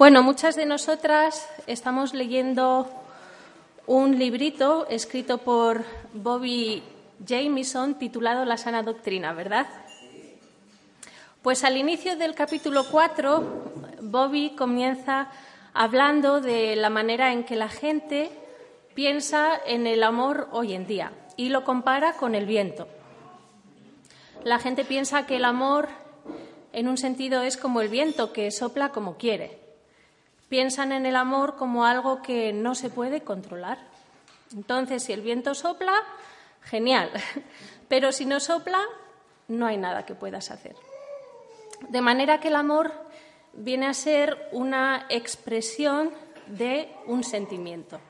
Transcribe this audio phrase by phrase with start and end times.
[0.00, 2.88] Bueno, muchas de nosotras estamos leyendo
[3.86, 5.84] un librito escrito por
[6.14, 6.82] Bobby
[7.22, 9.66] Jameson titulado La sana doctrina, ¿verdad?
[11.42, 15.28] Pues al inicio del capítulo 4, Bobby comienza
[15.74, 18.30] hablando de la manera en que la gente
[18.94, 22.88] piensa en el amor hoy en día y lo compara con el viento.
[24.44, 25.90] La gente piensa que el amor
[26.72, 29.59] en un sentido es como el viento que sopla como quiere
[30.50, 33.78] piensan en el amor como algo que no se puede controlar.
[34.52, 35.94] Entonces, si el viento sopla,
[36.60, 37.10] genial,
[37.88, 38.82] pero si no sopla,
[39.48, 40.74] no hay nada que puedas hacer.
[41.88, 42.92] De manera que el amor
[43.54, 46.10] viene a ser una expresión
[46.48, 48.00] de un sentimiento.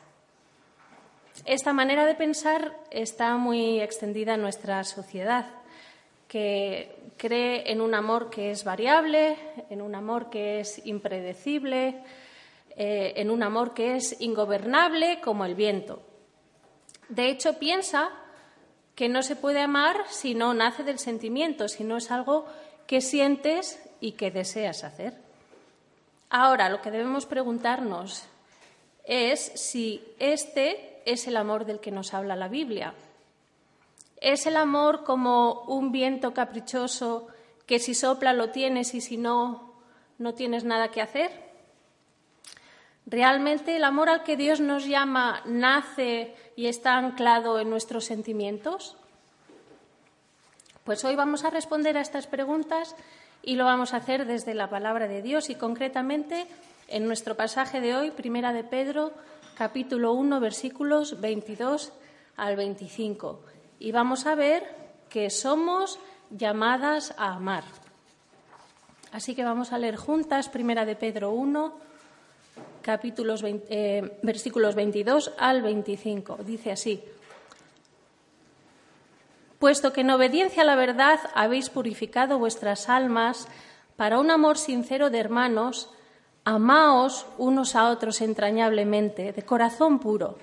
[1.44, 5.47] Esta manera de pensar está muy extendida en nuestra sociedad,
[6.27, 9.36] que cree en un amor que es variable,
[9.69, 12.02] en un amor que es impredecible,
[12.83, 16.00] eh, en un amor que es ingobernable como el viento.
[17.11, 18.09] De hecho, piensa
[18.95, 22.47] que no se puede amar si no nace del sentimiento, si no es algo
[22.87, 25.12] que sientes y que deseas hacer.
[26.31, 28.25] Ahora, lo que debemos preguntarnos
[29.05, 32.94] es si este es el amor del que nos habla la Biblia.
[34.22, 37.27] ¿Es el amor como un viento caprichoso
[37.67, 39.75] que si sopla lo tienes y si no,
[40.17, 41.50] no tienes nada que hacer?
[43.06, 48.97] ¿Realmente el amor al que Dios nos llama nace y está anclado en nuestros sentimientos?
[50.84, 52.94] Pues hoy vamos a responder a estas preguntas
[53.43, 56.47] y lo vamos a hacer desde la palabra de Dios y concretamente
[56.89, 59.12] en nuestro pasaje de hoy, Primera de Pedro,
[59.56, 61.93] capítulo 1, versículos 22
[62.37, 63.41] al 25.
[63.78, 64.65] Y vamos a ver
[65.09, 65.99] que somos
[66.31, 67.65] llamadas a amar.
[69.12, 71.75] Así que vamos a leer juntas Primera de Pedro 1,
[72.83, 76.38] capítulos eh, versículos 22 al 25.
[76.44, 77.03] Dice así:
[79.59, 83.47] Puesto que en obediencia a la verdad habéis purificado vuestras almas
[83.97, 85.91] para un amor sincero de hermanos,
[86.44, 90.39] amaos unos a otros entrañablemente, de corazón puro,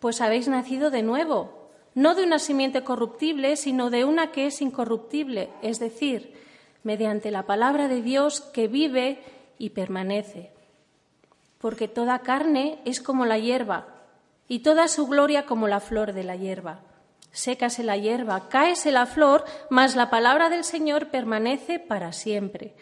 [0.00, 4.60] pues habéis nacido de nuevo, no de una simiente corruptible, sino de una que es
[4.60, 6.34] incorruptible, es decir,
[6.82, 9.22] mediante la palabra de Dios que vive
[9.58, 10.55] y permanece
[11.66, 13.88] porque toda carne es como la hierba,
[14.46, 16.78] y toda su gloria como la flor de la hierba.
[17.32, 22.76] Sécase la hierba, cáese la flor, mas la palabra del Señor permanece para siempre.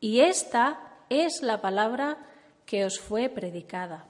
[0.00, 0.80] Y esta
[1.10, 2.16] es la palabra
[2.64, 4.06] que os fue predicada.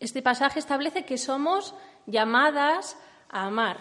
[0.00, 1.74] Este pasaje establece que somos
[2.06, 2.96] llamadas
[3.28, 3.76] a amar.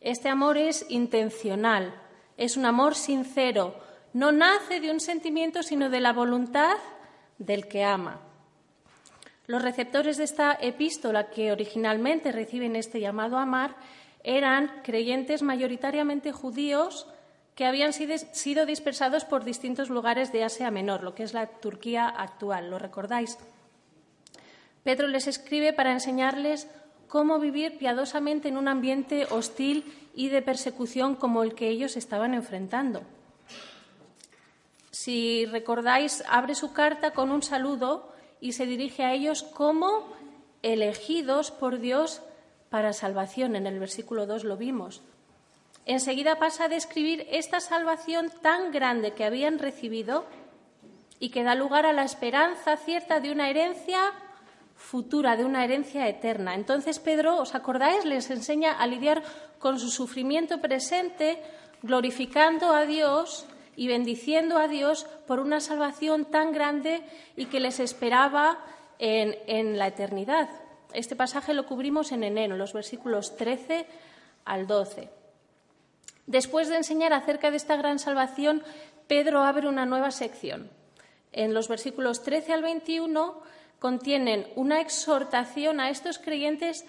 [0.00, 1.92] Este amor es intencional,
[2.36, 3.74] es un amor sincero,
[4.12, 6.76] no nace de un sentimiento, sino de la voluntad
[7.40, 8.20] del que ama.
[9.48, 13.74] Los receptores de esta epístola que originalmente reciben este llamado a amar
[14.22, 17.08] eran creyentes mayoritariamente judíos
[17.56, 22.08] que habían sido dispersados por distintos lugares de Asia Menor, lo que es la Turquía
[22.08, 23.38] actual, ¿lo recordáis?
[24.84, 26.68] Pedro les escribe para enseñarles
[27.08, 29.84] cómo vivir piadosamente en un ambiente hostil
[30.14, 33.02] y de persecución como el que ellos estaban enfrentando.
[34.90, 40.12] Si recordáis, abre su carta con un saludo y se dirige a ellos como
[40.62, 42.22] elegidos por Dios
[42.70, 43.56] para salvación.
[43.56, 45.02] En el versículo 2 lo vimos.
[45.86, 50.24] Enseguida pasa a describir esta salvación tan grande que habían recibido
[51.18, 54.12] y que da lugar a la esperanza cierta de una herencia
[54.76, 56.54] futura, de una herencia eterna.
[56.54, 58.04] Entonces Pedro, ¿os acordáis?
[58.04, 59.22] Les enseña a lidiar
[59.58, 61.42] con su sufrimiento presente,
[61.82, 63.46] glorificando a Dios
[63.76, 67.02] y bendiciendo a Dios por una salvación tan grande
[67.36, 68.58] y que les esperaba
[68.98, 70.50] en, la eternidad.
[70.92, 73.86] Este pasaje lo cubrimos en enero, los versículos 13
[74.44, 75.08] al 12.
[76.26, 78.62] Después de enseñar acerca de esta gran salvación,
[79.06, 80.70] Pedro abre una nueva sección.
[81.32, 83.40] En los versículos 13 al 21
[83.78, 86.84] contienen una exhortación a estos creyentes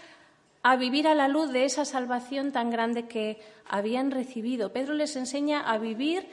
[0.63, 4.74] a vivir a la luz de esa salvación tan grande que habían recibido.
[4.74, 6.28] Pedro les enseña a vivir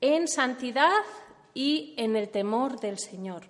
[0.00, 1.02] en santidad
[1.54, 3.42] y en el temor del Señor.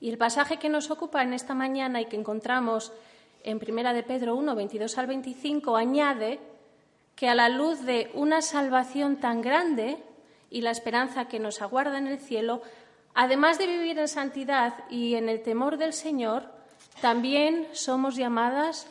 [0.00, 2.92] Y el pasaje que nos ocupa en esta mañana y que encontramos
[3.42, 6.40] en Primera de Pedro 1, 22 al 25, añade
[7.14, 9.98] que a la luz de una salvación tan grande
[10.50, 12.62] y la esperanza que nos aguarda en el cielo,
[13.14, 16.50] además de vivir en santidad y en el temor del Señor,
[17.00, 18.86] también somos llamadas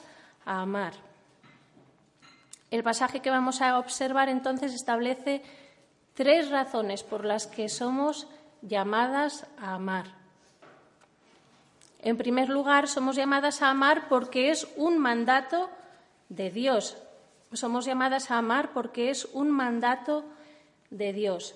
[0.46, 0.94] a amar.
[2.72, 5.44] El pasaje que vamos a observar entonces establece
[6.14, 8.28] tres razones por las que somos
[8.62, 10.06] llamadas a amar.
[12.00, 15.70] En primer lugar, somos llamadas a amar porque es un mandato
[16.30, 16.98] de Dios.
[17.54, 20.26] Somos llamadas a amar porque es un mandato
[20.90, 21.56] de Dios.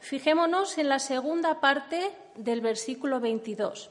[0.00, 3.90] Fijémonos en la segunda parte del versículo 22.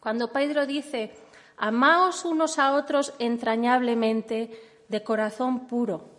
[0.00, 1.12] Cuando Pedro dice,
[1.56, 4.50] amaos unos a otros entrañablemente,
[4.88, 6.11] de corazón puro.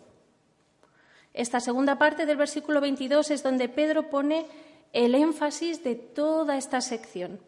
[1.34, 4.46] Esta segunda parte del versículo 22 es donde Pedro pone
[4.92, 7.40] el énfasis de toda esta sección.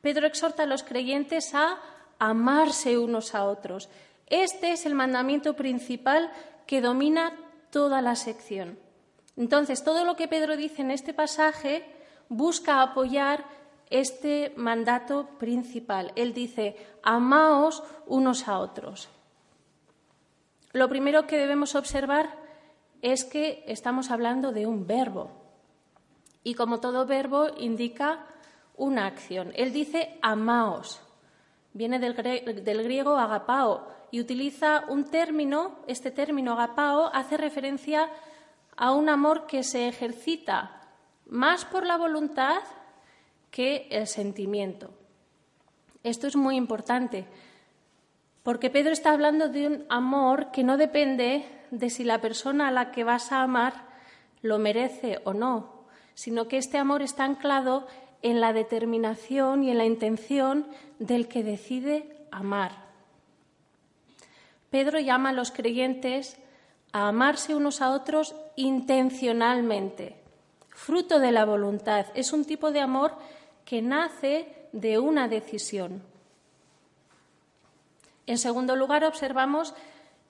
[0.00, 1.80] Pedro exhorta a los creyentes a
[2.20, 3.88] amarse unos a otros.
[4.28, 6.30] Este es el mandamiento principal
[6.66, 7.34] que domina
[7.70, 8.78] toda la sección.
[9.36, 11.84] Entonces, todo lo que Pedro dice en este pasaje
[12.28, 13.44] busca apoyar
[13.90, 16.12] este mandato principal.
[16.14, 19.08] Él dice, amaos unos a otros.
[20.72, 22.43] Lo primero que debemos observar
[23.04, 25.30] es que estamos hablando de un verbo.
[26.42, 28.24] Y como todo verbo indica
[28.78, 29.52] una acción.
[29.56, 31.02] Él dice amaos.
[31.74, 38.08] Viene del, griego agapao y utiliza un término, este término agapao hace referencia
[38.74, 40.80] a un amor que se ejercita
[41.26, 42.62] más por la voluntad
[43.50, 44.88] que el sentimiento.
[46.02, 47.26] Esto es muy importante,
[48.44, 52.70] porque Pedro está hablando de un amor que no depende de si la persona a
[52.70, 53.86] la que vas a amar
[54.42, 57.86] lo merece o no, sino que este amor está anclado
[58.20, 60.66] en la determinación y en la intención
[60.98, 62.72] del que decide amar.
[64.70, 66.36] Pedro llama a los creyentes
[66.92, 70.16] a amarse unos a otros intencionalmente,
[70.68, 72.06] fruto de la voluntad.
[72.14, 73.14] Es un tipo de amor
[73.64, 76.13] que nace de una decisión.
[78.26, 79.74] En segundo lugar, observamos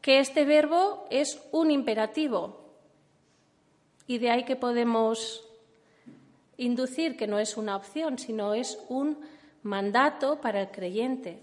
[0.00, 2.64] que este verbo es un imperativo
[4.06, 5.42] y de ahí que podemos
[6.56, 9.18] inducir que no es una opción, sino es un
[9.62, 11.40] mandato para el creyente.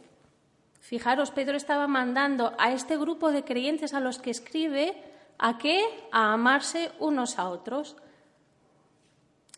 [0.80, 4.96] Fijaros, Pedro estaba mandando a este grupo de creyentes a los que escribe
[5.38, 5.84] a qué?
[6.12, 7.96] A amarse unos a otros.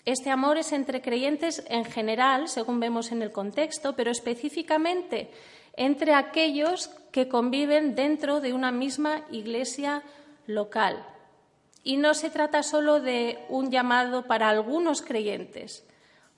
[0.06, 5.30] Este amor es entre creyentes en general, según vemos en el contexto, pero específicamente
[5.74, 10.04] entre aquellos que conviven dentro de una misma iglesia
[10.48, 11.06] local.
[11.84, 15.86] Y no se trata solo de un llamado para algunos creyentes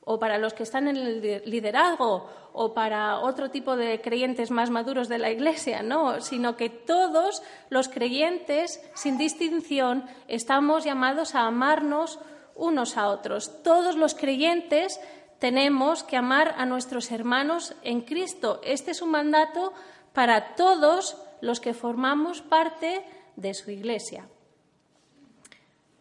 [0.05, 4.69] o para los que están en el liderazgo o para otro tipo de creyentes más
[4.69, 11.47] maduros de la Iglesia, no, sino que todos los creyentes, sin distinción, estamos llamados a
[11.47, 12.19] amarnos
[12.55, 13.61] unos a otros.
[13.63, 15.01] Todos los creyentes
[15.39, 18.61] tenemos que amar a nuestros hermanos en Cristo.
[18.63, 19.73] Este es un mandato
[20.13, 23.03] para todos los que formamos parte
[23.35, 24.27] de su Iglesia.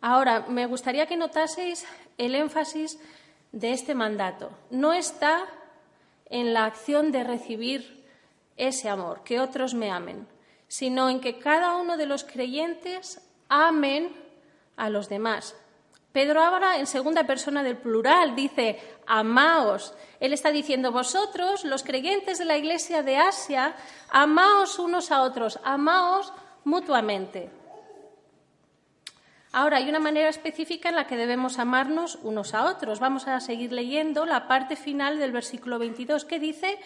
[0.00, 1.86] Ahora, me gustaría que notaseis
[2.19, 2.98] el énfasis
[3.52, 4.50] de este mandato.
[4.70, 5.46] No está
[6.26, 8.05] en la acción de recibir
[8.56, 10.29] ese amor, que otros me amen,
[10.69, 14.14] sino en que cada uno de los creyentes amen
[14.76, 15.56] a los demás.
[16.15, 19.94] Pedro habla en segunda persona del plural, dice, amaos.
[20.21, 23.75] Él está diciendo, vosotros, los creyentes de la iglesia de Asia,
[24.11, 27.51] amaos unos a otros, amaos mutuamente.
[29.51, 33.01] Ahora, hay una manera específica en la que debemos amarnos unos a otros.
[33.01, 36.79] Vamos a seguir leyendo la parte final del versículo 22 que dice,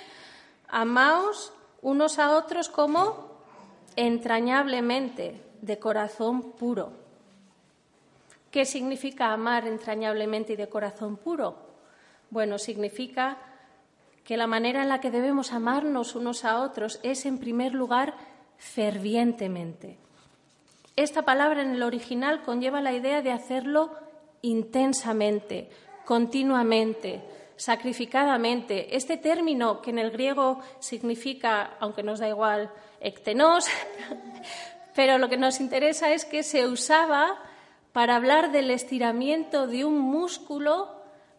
[0.68, 3.42] amaos unos a otros como
[3.94, 7.07] entrañablemente, de corazón puro.
[8.58, 11.54] ¿Qué significa amar entrañablemente y de corazón puro?
[12.28, 13.38] Bueno, significa
[14.24, 18.16] que la manera en la que debemos amarnos unos a otros es, en primer lugar,
[18.56, 19.96] fervientemente.
[20.96, 23.92] Esta palabra en el original conlleva la idea de hacerlo
[24.42, 25.70] intensamente,
[26.04, 27.22] continuamente,
[27.54, 28.96] sacrificadamente.
[28.96, 33.68] Este término, que en el griego significa, aunque nos da igual, ectenos,
[34.96, 37.40] pero lo que nos interesa es que se usaba
[37.98, 40.88] para hablar del estiramiento de un músculo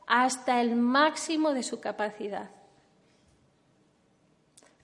[0.07, 2.49] hasta el máximo de su capacidad.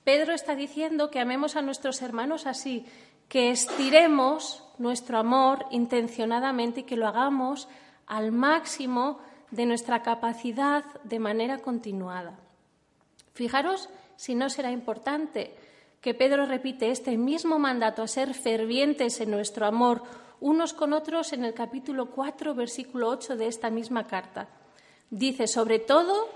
[0.06, 2.86] Pedro está diciendo que amemos a nuestros hermanos así,
[3.28, 7.68] que estiremos nuestro amor intencionadamente y que lo hagamos
[8.08, 9.20] al máximo
[9.52, 12.40] de nuestra capacidad de manera continuada.
[13.34, 15.54] Fijaros si no será importante
[16.00, 20.04] que Pedro repite este mismo mandato a ser fervientes en nuestro amor
[20.40, 24.48] unos con otros en el capítulo 4, versículo 8 de esta misma carta.
[25.10, 26.30] Dice, sobre todo,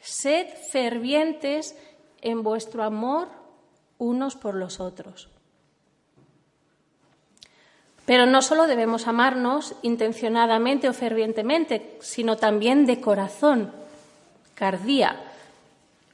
[0.00, 1.76] sed fervientes
[2.20, 3.28] en vuestro amor
[3.98, 5.28] unos por los otros.
[8.04, 13.72] Pero no solo debemos amarnos intencionadamente o fervientemente, sino también de corazón,
[14.54, 15.31] cardía.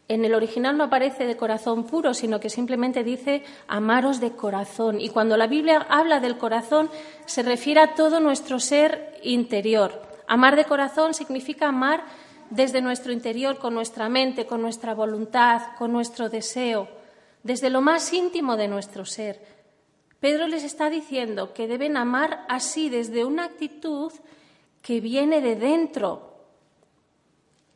[0.08, 5.00] En el original no aparece de corazón puro, sino que simplemente dice amaros de corazón.
[5.00, 6.90] Y cuando la Biblia habla del corazón,
[7.26, 10.02] se refiere a todo nuestro ser interior.
[10.26, 12.04] Amar de corazón significa amar
[12.50, 16.88] desde nuestro interior, con nuestra mente, con nuestra voluntad, con nuestro deseo,
[17.42, 19.40] desde lo más íntimo de nuestro ser.
[20.20, 24.12] Pedro les está diciendo que deben amar así desde una actitud
[24.82, 26.34] que viene de dentro.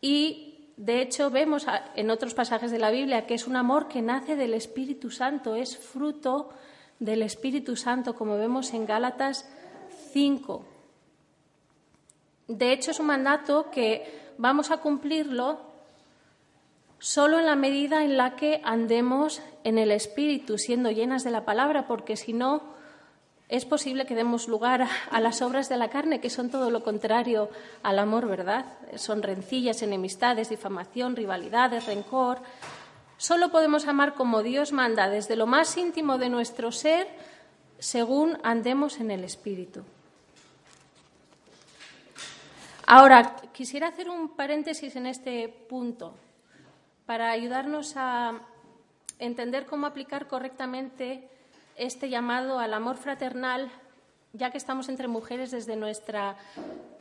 [0.00, 0.51] Y,
[0.82, 4.34] de hecho, vemos en otros pasajes de la Biblia que es un amor que nace
[4.34, 6.48] del Espíritu Santo, es fruto
[6.98, 9.48] del Espíritu Santo, como vemos en Gálatas
[10.12, 10.64] 5.
[12.48, 15.60] De hecho, es un mandato que vamos a cumplirlo
[16.98, 21.44] solo en la medida en la que andemos en el Espíritu, siendo llenas de la
[21.44, 22.60] palabra, porque si no,
[23.52, 26.82] es posible que demos lugar a las obras de la carne, que son todo lo
[26.82, 27.50] contrario
[27.82, 28.64] al amor, ¿verdad?
[28.96, 32.40] Son rencillas, enemistades, difamación, rivalidades, rencor.
[33.18, 37.06] Solo podemos amar como Dios manda, desde lo más íntimo de nuestro ser,
[37.78, 39.82] según andemos en el Espíritu.
[42.86, 46.14] Ahora, quisiera hacer un paréntesis en este punto
[47.04, 48.32] para ayudarnos a
[49.18, 51.28] entender cómo aplicar correctamente
[51.76, 53.70] este llamado al amor fraternal,
[54.32, 56.36] ya que estamos entre mujeres desde nuestra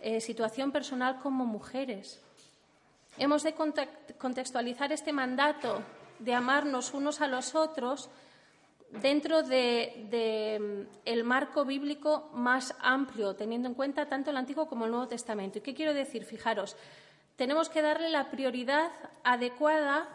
[0.01, 2.20] eh, situación personal como mujeres.
[3.18, 3.54] Hemos de
[4.18, 5.82] contextualizar este mandato
[6.20, 8.10] de amarnos unos a los otros
[9.01, 14.86] dentro del de, el marco bíblico más amplio, teniendo en cuenta tanto el Antiguo como
[14.86, 15.60] el Nuevo Testamento.
[15.60, 16.25] ¿Y qué quiero decir?
[16.25, 16.75] Fijaros,
[17.36, 18.92] tenemos que darle la prioridad
[19.24, 20.08] adecuada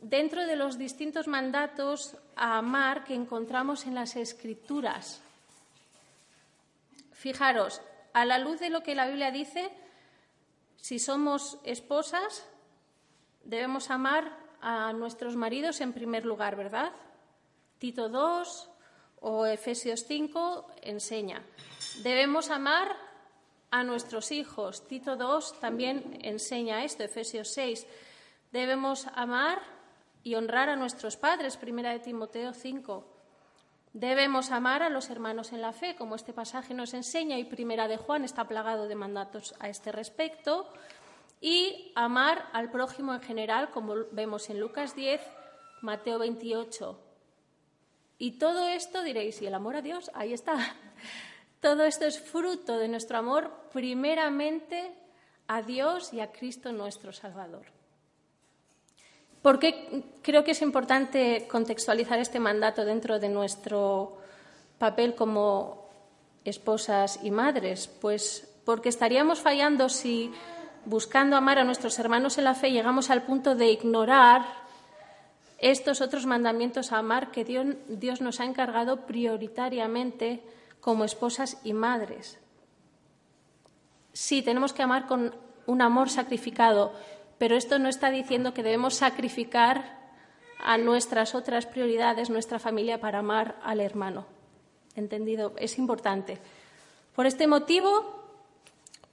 [0.00, 5.22] dentro de los distintos mandatos a amar que encontramos en las Escrituras.
[7.12, 9.70] Fijaros, a la luz de lo que la Biblia dice,
[10.76, 12.46] si somos esposas,
[13.44, 16.92] debemos amar a nuestros maridos en primer lugar, ¿verdad?
[17.78, 18.70] Tito 2
[19.20, 21.42] o Efesios 5 enseña.
[22.02, 22.96] Debemos amar
[23.70, 24.86] a nuestros hijos.
[24.86, 27.86] Tito 2 también enseña esto, Efesios 6.
[28.50, 29.79] Debemos amar
[30.22, 33.06] y honrar a nuestros padres, primera de Timoteo 5.
[33.92, 37.88] Debemos amar a los hermanos en la fe, como este pasaje nos enseña, y primera
[37.88, 40.68] de Juan está plagado de mandatos a este respecto.
[41.40, 45.20] Y amar al prójimo en general, como vemos en Lucas 10,
[45.80, 47.00] Mateo 28,
[48.22, 50.10] y todo esto diréis, ¿y el amor a Dios?
[50.12, 50.54] Ahí está.
[51.60, 54.94] Todo esto es fruto de nuestro amor primeramente
[55.46, 57.64] a Dios y a Cristo nuestro Salvador.
[59.42, 64.18] ¿Por qué creo que es importante contextualizar este mandato dentro de nuestro
[64.78, 65.88] papel como
[66.44, 67.88] esposas y madres?
[67.88, 70.30] Pues porque estaríamos fallando si
[70.84, 74.44] buscando amar a nuestros hermanos en la fe llegamos al punto de ignorar
[75.60, 80.42] estos otros mandamientos a amar que Dios, nos ha encargado prioritariamente
[80.80, 82.38] como esposas y madres.
[84.12, 85.34] Sí, tenemos que amar con
[85.66, 86.92] un amor sacrificado,
[87.40, 89.98] pero esto no está diciendo que debemos sacrificar
[90.62, 94.26] a nuestras otras prioridades, nuestra familia, para amar al hermano.
[94.94, 95.54] ¿Entendido?
[95.56, 96.36] Es importante.
[97.16, 98.26] Por este motivo,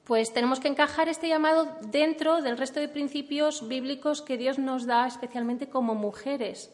[0.04, 4.86] pues tenemos que encajar este llamado dentro del resto de principios bíblicos que Dios nos
[4.86, 6.70] da especialmente como mujeres.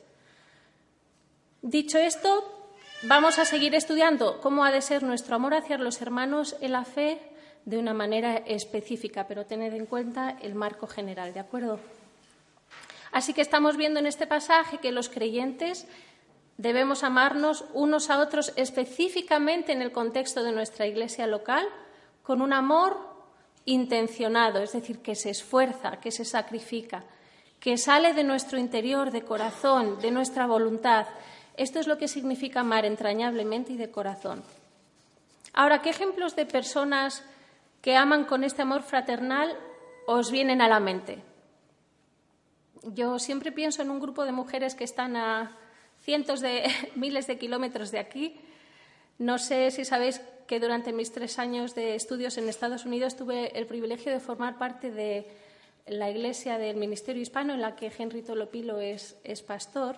[1.61, 2.43] Dicho esto,
[3.03, 6.83] vamos a seguir estudiando cómo ha de ser nuestro amor hacia los hermanos en la
[6.83, 7.32] fe
[7.65, 11.79] de una manera específica, pero tened en cuenta el marco general, ¿de acuerdo?
[13.11, 15.87] Así que estamos viendo en este pasaje que los creyentes
[16.57, 21.65] debemos amarnos unos a otros específicamente en el contexto de nuestra iglesia local,
[22.23, 22.97] con un amor
[23.65, 27.03] intencionado, es decir, que se esfuerza, que se sacrifica,
[27.59, 31.07] que sale de nuestro interior, de corazón, de nuestra voluntad.
[31.55, 34.43] Esto es lo que significa amar entrañablemente y de corazón.
[35.53, 37.23] Ahora, ¿qué ejemplos de personas
[37.83, 39.59] que aman con este amor fraternal
[40.07, 41.19] os vienen a la mente?
[42.83, 45.57] Yo siempre pienso en un grupo de mujeres que están a
[45.99, 46.63] cientos de
[46.95, 48.39] miles de kilómetros de aquí.
[49.19, 53.57] No sé si sabéis que durante mis tres años de estudios en Estados Unidos tuve
[53.59, 55.27] el privilegio de formar parte de
[55.85, 59.97] la iglesia del Ministerio Hispano, en la que Henry Tolopilo es, pastor.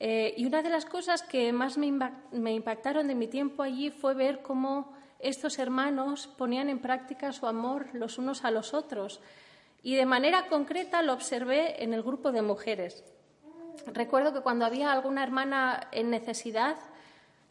[0.00, 4.14] Eh, y una de las cosas que más me, impactaron de mi tiempo allí fue
[4.14, 9.20] ver cómo estos hermanos ponían en práctica su amor los unos a los otros.
[9.82, 13.04] Y de manera concreta lo observé en el grupo de mujeres.
[13.86, 16.76] Recuerdo que cuando había alguna hermana en necesidad,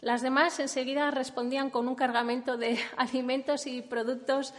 [0.01, 4.53] las demás enseguida respondían con un cargamento de alimentos y productos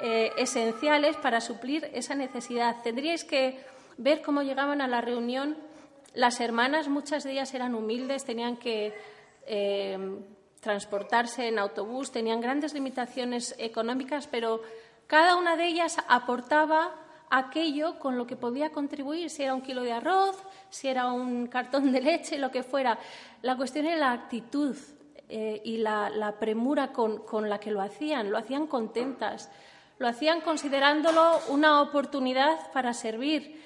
[0.00, 2.82] eh, esenciales para suplir esa necesidad.
[2.82, 3.58] Tendríais que
[3.96, 5.56] ver cómo llegaban a la reunión
[6.14, 8.94] las hermanas, muchas de ellas eran humildes, tenían que
[9.46, 9.98] eh,
[10.64, 14.62] transportarse en autobús, tenían grandes limitaciones económicas, pero
[15.06, 16.90] cada una de ellas aportaba
[17.28, 21.48] aquello con lo que podía contribuir, si era un kilo de arroz, si era un
[21.48, 22.98] cartón de leche, lo que fuera.
[23.42, 24.74] La cuestión era la actitud
[25.28, 28.30] eh, y la, premura con, la que lo hacían.
[28.30, 29.50] Lo hacían contentas,
[29.98, 33.62] lo hacían considerándolo una oportunidad para servir.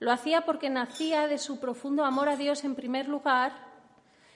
[0.00, 3.69] Lo hacía porque nacía de su profundo amor a Dios en primer lugar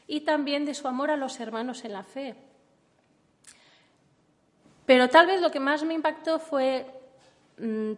[0.07, 2.35] y también de su amor a los hermanos en la fe.
[4.87, 6.87] Pero tal vez lo que más me impactó fue
[7.59, 7.93] mm,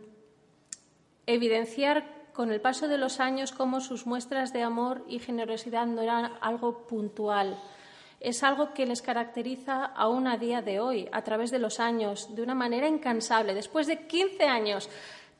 [1.26, 6.02] evidenciar con el paso de los años cómo sus muestras de amor y generosidad no
[6.02, 7.58] eran algo puntual.
[8.20, 12.34] Es algo que les caracteriza aún a día de hoy, a través de los años,
[12.34, 13.54] de una manera incansable.
[13.54, 14.88] Después de 15 años,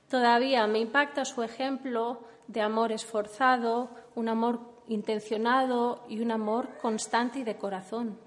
[0.08, 7.40] todavía me impacta su ejemplo de amor esforzado, un amor intencionado y un amor constante
[7.40, 8.18] y de corazón.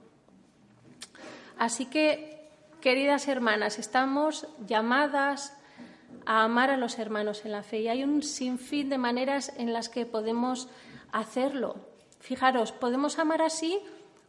[1.58, 2.50] Así que,
[2.82, 5.54] queridas hermanas, estamos llamadas
[6.26, 7.82] a amar a los hermanos en la fe.
[7.82, 10.70] Y hay un sinfín de maneras en las que podemos
[11.12, 11.76] hacerlo.
[12.20, 13.80] Fijaros, podemos amar así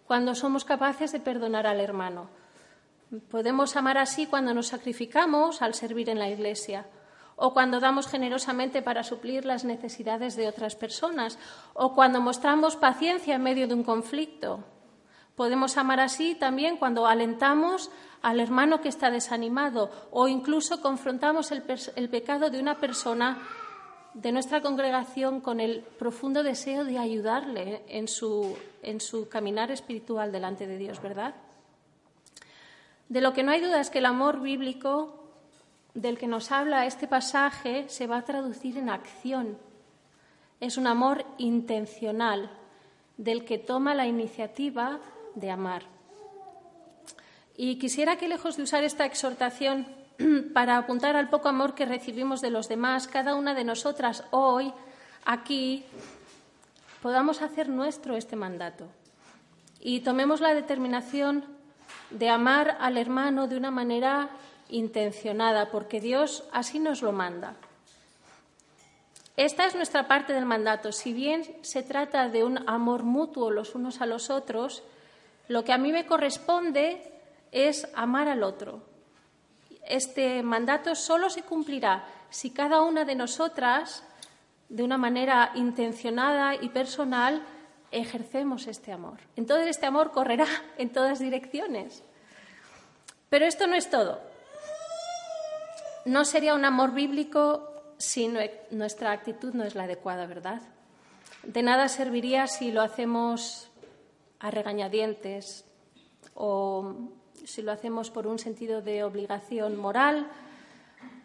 [0.07, 2.29] cuando somos capaces de perdonar al hermano.
[3.31, 6.87] Podemos amar así cuando nos sacrificamos al servir en la Iglesia
[7.41, 11.39] o cuando damos generosamente para suplir las necesidades de otras personas
[11.73, 14.63] o cuando mostramos paciencia en medio de un conflicto.
[15.37, 21.63] Podemos amar así también cuando alentamos al hermano que está desanimado o incluso confrontamos el,
[22.11, 23.39] pecado de una persona
[24.13, 28.55] de nuestra congregación con el profundo deseo de ayudarle en su,
[29.31, 31.35] caminar espiritual delante de Dios, ¿verdad?
[33.09, 35.20] De lo que no hay duda es que el amor bíblico
[35.95, 39.59] del que nos habla este pasaje se va a traducir en acción.
[40.61, 42.51] Es un amor intencional
[43.17, 44.99] del que toma la iniciativa
[45.35, 45.83] de amar.
[47.57, 49.87] Y quisiera que, lejos de usar esta exhortación
[50.55, 54.73] para apuntar al poco amor que recibimos de los demás, cada una de nosotras hoy,
[55.25, 55.85] aquí,
[57.03, 58.89] podamos hacer nuestro este mandato
[59.81, 61.45] y tomemos la determinación
[62.11, 64.29] de amar al hermano de una manera
[64.71, 67.57] intencionada, porque Dios así nos lo manda.
[69.37, 70.93] Esta es nuestra parte del mandato.
[70.93, 74.83] Si bien se trata de un amor mutuo los unos a los otros,
[75.49, 77.03] lo que a mí me corresponde
[77.51, 78.83] es amar al otro.
[79.87, 84.05] Este mandato solo se cumplirá si cada una de nosotras,
[84.69, 87.43] de una manera intencionada y personal,
[87.91, 89.19] ejercemos este amor.
[89.37, 90.47] Entonces este amor correrá
[90.79, 92.05] en todas direcciones.
[93.29, 94.21] Pero esto no es todo.
[96.11, 98.27] No sería un amor bíblico si
[98.73, 100.61] nuestra actitud no es la adecuada, ¿verdad?
[101.45, 103.71] De nada serviría si lo hacemos
[104.41, 105.65] a regañadientes
[106.35, 106.97] o
[107.45, 110.27] si lo hacemos por un sentido de obligación moral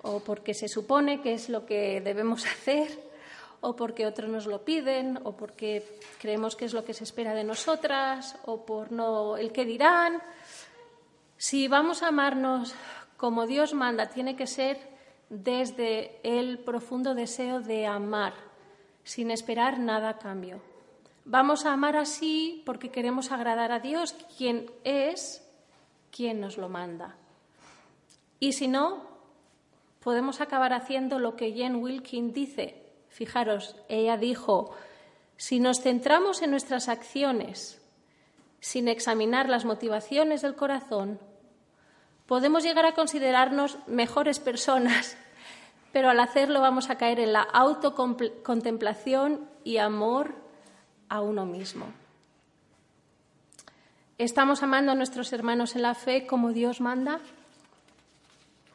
[0.04, 2.92] o porque se supone que es lo que debemos hacer
[3.62, 7.34] o porque otros nos lo piden o porque creemos que es lo que se espera
[7.34, 10.22] de nosotras o por no el que dirán.
[11.38, 12.76] Si vamos a amarnos
[13.18, 14.78] como Dios manda, tiene que ser
[15.30, 18.34] desde el profundo deseo de amar,
[19.04, 20.62] sin esperar nada a cambio.
[21.26, 25.44] Vamos a amar así porque queremos agradar a Dios, quien es
[26.12, 27.16] quién nos lo manda.
[28.40, 29.04] Y si no,
[30.02, 32.84] podemos acabar haciendo lo que Jen Wilkin dice.
[33.10, 34.76] Fijaros, ella dijo,
[35.38, 37.82] si nos centramos en nuestras acciones
[38.60, 41.20] sin examinar las motivaciones del corazón,
[42.28, 45.18] podemos llegar a considerarnos mejores personas,
[45.92, 50.36] pero al hacerlo vamos a caer en la autocontemplación y amor
[51.10, 51.86] a uno mismo.
[54.18, 57.20] ¿Estamos amando a nuestros hermanos en la fe como Dios manda?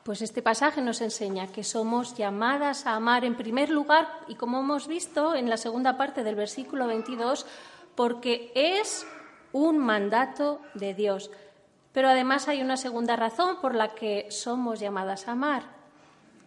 [0.02, 4.60] Pues este pasaje nos enseña que somos llamadas a amar en primer lugar, y como
[4.60, 7.46] hemos visto en la segunda parte del versículo 22,
[7.94, 9.06] porque es
[9.52, 11.30] un mandato de Dios.
[11.92, 15.64] Pero además hay una segunda razón por la que somos llamadas a amar.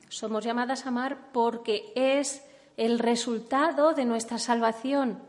[0.09, 2.43] Somos llamadas a amar porque es
[2.77, 5.19] el resultado de nuestra salvación.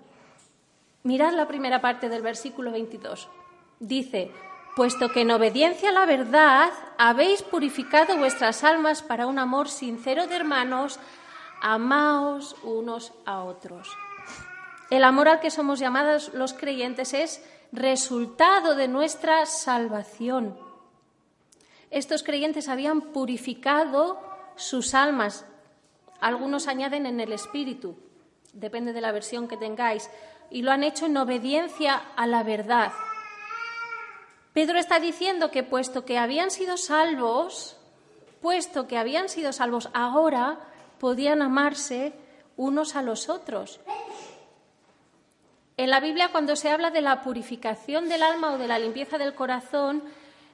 [1.03, 3.29] Mirad la primera parte del versículo 22.
[3.81, 4.31] Dice,
[4.77, 10.27] puesto que en obediencia a la verdad habéis purificado vuestras almas para un amor sincero
[10.27, 10.99] de hermanos,
[11.61, 13.89] amaos unos a otros.
[14.91, 17.43] El amor al que somos llamados los creyentes es
[17.77, 20.57] resultado de nuestra salvación.
[21.91, 24.21] Estos creyentes habían purificado
[24.57, 25.45] sus almas.
[26.21, 27.97] Algunos añaden en el espíritu,
[28.53, 30.11] depende de la versión que tengáis,
[30.51, 32.93] y lo han hecho en obediencia a la verdad.
[34.53, 37.77] Pedro está diciendo que puesto que habían sido salvos,
[38.41, 40.61] puesto que habían sido salvos, ahora
[41.01, 42.13] podían amarse
[42.57, 43.81] unos a los otros.
[45.77, 49.19] En la Biblia, cuando se habla de la purificación del alma o de la limpieza
[49.19, 50.05] del corazón,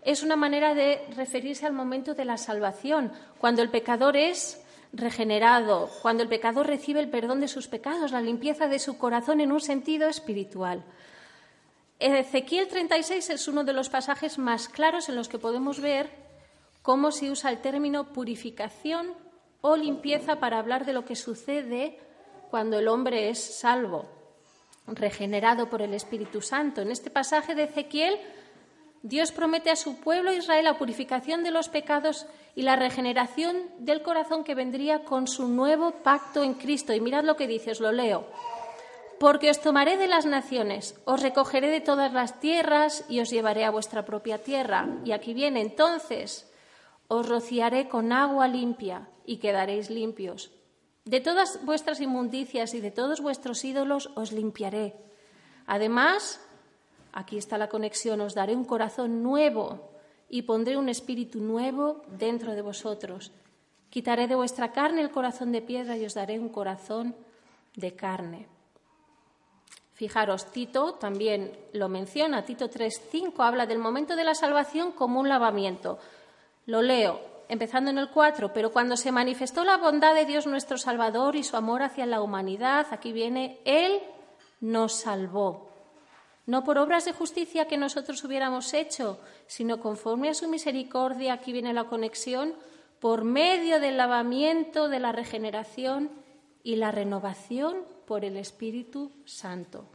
[0.02, 4.62] es una manera de referirse al momento de la salvación, cuando el pecador es
[4.94, 9.42] regenerado, cuando el pecador recibe el perdón de sus pecados, la limpieza de su corazón
[9.42, 10.82] en un sentido espiritual.
[11.98, 16.08] Ezequiel 36 es uno de los pasajes más claros en los que podemos ver
[16.80, 19.12] cómo se usa el término purificación
[19.60, 21.98] o limpieza para hablar de lo que sucede
[22.50, 24.19] cuando el hombre es salvo,
[24.96, 26.80] regenerado por el Espíritu Santo.
[26.82, 28.18] En este pasaje de Ezequiel,
[29.02, 34.02] Dios promete a su pueblo Israel la purificación de los pecados y la regeneración del
[34.02, 36.92] corazón que vendría con su nuevo pacto en Cristo.
[36.92, 38.26] Y mirad lo que dice, os lo leo
[39.20, 43.66] porque os tomaré de las naciones, os recogeré de todas las tierras y os llevaré
[43.66, 44.88] a vuestra propia tierra.
[45.04, 46.50] Y aquí viene entonces,
[47.06, 50.50] os rociaré con agua limpia y quedaréis limpios.
[51.04, 54.94] De todas vuestras inmundicias y de todos vuestros ídolos os limpiaré.
[55.66, 56.40] Además,
[57.12, 59.90] aquí está la conexión, os daré un corazón nuevo
[60.28, 63.32] y pondré un espíritu nuevo dentro de vosotros.
[63.88, 67.16] Quitaré de vuestra carne el corazón de piedra y os daré un corazón
[67.74, 68.46] de carne.
[69.94, 75.28] Fijaros, Tito también lo menciona, Tito 3.5 habla del momento de la salvación como un
[75.28, 75.98] lavamiento.
[76.66, 80.78] Lo leo, empezando en el 4, pero cuando se manifestó la bondad de Dios nuestro
[80.78, 84.00] Salvador y su amor hacia la humanidad, aquí viene, Él
[84.60, 85.68] nos salvó.
[86.46, 91.52] No por obras de justicia que nosotros hubiéramos hecho, sino conforme a su misericordia, aquí
[91.52, 92.54] viene la conexión,
[93.00, 96.10] por medio del lavamiento de la regeneración
[96.62, 99.86] y la renovación por el Espíritu Santo.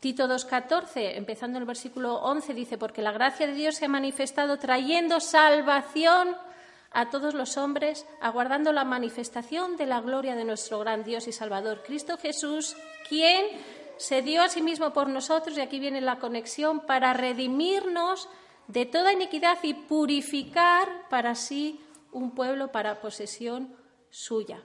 [0.00, 3.88] Tito 2.14, empezando en el versículo 11, dice, porque la gracia de Dios se ha
[3.88, 6.34] manifestado trayendo salvación
[6.90, 11.32] a todos los hombres, aguardando la manifestación de la gloria de nuestro gran Dios y
[11.32, 12.76] Salvador, Cristo Jesús,
[13.10, 13.44] quien
[13.98, 18.26] se dio a sí mismo por nosotros, y aquí viene la conexión, para redimirnos
[18.68, 21.78] de toda iniquidad y purificar para sí
[22.10, 23.76] un pueblo para posesión
[24.08, 24.62] suya.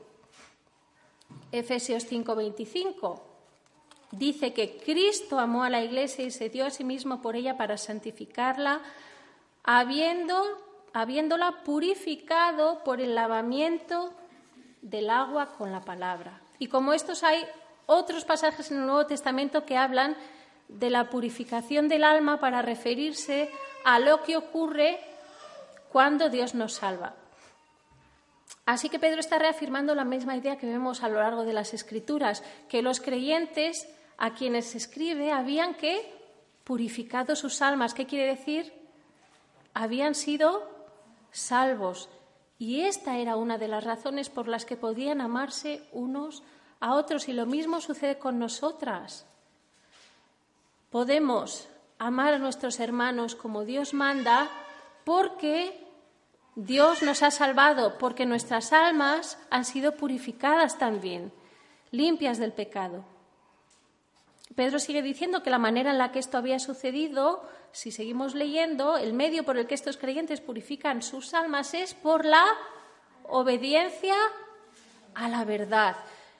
[1.51, 3.24] Efesios 5:25
[4.17, 7.57] dice que Cristo amó a la Iglesia y se dio a sí mismo por ella
[7.57, 8.81] para santificarla,
[9.63, 10.43] habiendo,
[10.93, 14.13] habiéndola purificado por el lavamiento
[14.81, 16.41] del agua con la palabra.
[16.59, 17.45] Y como estos hay
[17.85, 20.15] otros pasajes en el Nuevo Testamento que hablan
[20.67, 23.49] de la purificación del alma para referirse
[23.83, 24.99] a lo que ocurre
[25.91, 27.15] cuando Dios nos salva.
[28.65, 31.73] Así que Pedro está reafirmando la misma idea que vemos a lo largo de las
[31.73, 36.13] Escrituras, que los creyentes a quienes escribe habían que
[36.63, 37.93] purificado sus almas.
[37.93, 38.73] ¿Qué quiere decir?
[39.73, 40.69] Habían sido
[41.31, 42.09] salvos.
[42.57, 46.43] Y esta era una de las razones por las que podían amarse unos
[46.79, 47.27] a otros.
[47.27, 49.25] Y lo mismo sucede con nosotras.
[50.89, 51.67] Podemos
[51.99, 54.49] amar a nuestros hermanos como Dios manda
[55.03, 55.85] porque
[56.55, 61.33] Dios nos ha salvado porque nuestras almas han sido purificadas también,
[61.91, 63.03] limpias del pecado.
[64.53, 68.97] Pedro sigue diciendo que la manera en la que esto había sucedido, si seguimos leyendo,
[68.97, 72.45] el medio por el que estos creyentes purifican sus almas es por la
[73.23, 74.15] obediencia
[75.15, 75.95] a la verdad.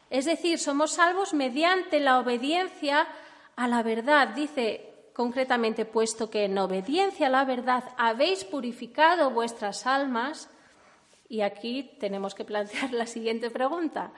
[0.09, 3.07] Es decir, somos salvos mediante la obediencia
[3.55, 4.29] a la verdad.
[4.29, 10.49] Dice concretamente, puesto que en obediencia a la verdad habéis purificado vuestras almas,
[11.27, 14.11] y aquí tenemos que plantear la siguiente pregunta.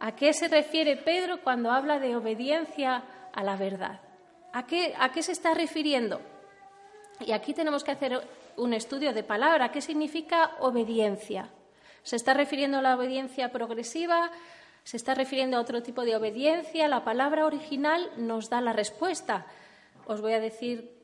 [0.00, 4.00] ¿A qué se refiere Pedro cuando habla de obediencia a la verdad?
[4.52, 6.20] ¿A qué, se está refiriendo?
[7.20, 8.20] Y aquí tenemos que hacer
[8.56, 9.72] un estudio de palabra.
[9.72, 11.48] ¿Qué significa obediencia?
[12.02, 14.30] ¿Se está refiriendo a la obediencia progresiva?
[14.84, 16.86] ¿Se está refiriendo a otro tipo de obediencia?
[16.88, 19.46] La palabra original nos da la respuesta.
[20.06, 21.02] Os voy a decir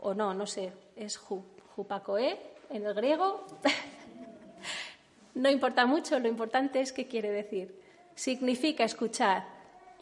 [0.00, 2.38] o no, no sé, es jupacoe
[2.70, 3.44] en el griego.
[5.34, 7.85] no importa mucho, lo importante es qué quiere decir.
[8.16, 9.46] Significa escuchar,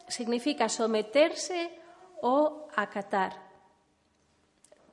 [0.07, 1.69] significa someterse
[2.21, 3.33] o acatar.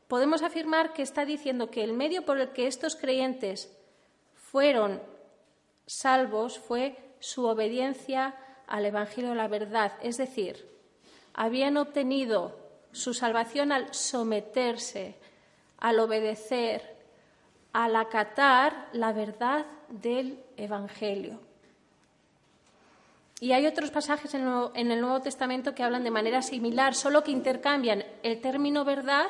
[0.08, 3.74] Podemos afirmar que está diciendo que el medio por el que estos creyentes
[4.35, 5.00] fueron
[5.87, 8.35] salvos fue su obediencia
[8.66, 10.68] al Evangelio de la verdad, es decir,
[11.32, 12.58] habían obtenido
[12.90, 15.16] su salvación al someterse,
[15.78, 16.96] al obedecer,
[17.72, 21.51] al acatar la verdad del Evangelio.
[23.42, 27.33] Y hay otros pasajes en el Nuevo Testamento que hablan de manera similar, solo que
[27.33, 29.26] intercambian el término verdad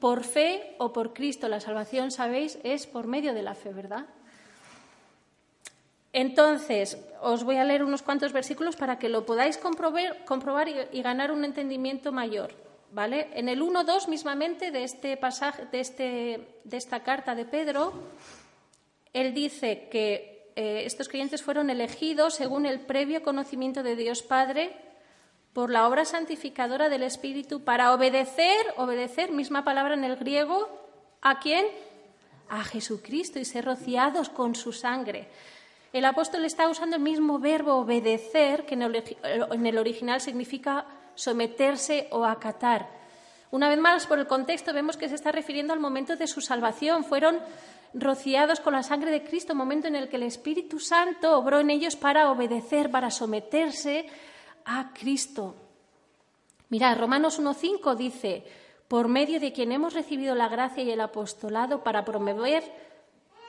[0.00, 1.46] por fe o por Cristo.
[1.46, 4.06] La salvación, sabéis, es por medio de la fe, ¿verdad?
[6.14, 11.32] Entonces, os voy a leer unos cuantos versículos para que lo podáis comprobar, y, ganar
[11.32, 12.54] un entendimiento mayor.
[12.92, 13.28] ¿vale?
[13.34, 17.92] En el 1.2 mismamente de este pasaje, este, de esta carta de Pedro,
[19.12, 24.76] él dice que eh, estos creyentes fueron elegidos según el previo conocimiento de Dios Padre
[25.52, 30.68] por la obra santificadora del Espíritu para obedecer, obedecer, misma palabra en el griego,
[31.20, 31.66] ¿a quién?
[32.48, 35.28] A Jesucristo y ser rociados con su sangre.
[35.92, 42.24] El apóstol está usando el mismo verbo obedecer, que en el original significa someterse o
[42.24, 42.88] acatar.
[43.50, 46.40] Una vez más, por el contexto, vemos que se está refiriendo al momento de su
[46.40, 47.04] salvación.
[47.04, 47.38] Fueron
[47.94, 51.70] rociados con la sangre de Cristo, momento en el que el Espíritu Santo obró en
[51.70, 54.06] ellos para obedecer, para someterse
[54.64, 55.54] a Cristo.
[56.68, 58.44] Mira, Romanos 1.5 dice,
[58.88, 62.62] por medio de quien hemos recibido la gracia y el apostolado para promover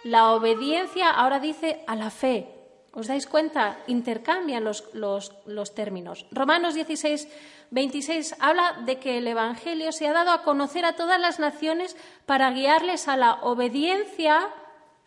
[0.03, 2.62] la obediencia ahora dice a la fe.
[2.93, 3.82] ¿Os dais cuenta?
[3.89, 6.27] Intercambian los, los, términos.
[6.29, 7.27] Romanos 16,
[7.71, 11.97] 26 habla de que el Evangelio se ha dado a conocer a todas las naciones
[12.27, 14.47] para guiarles a la obediencia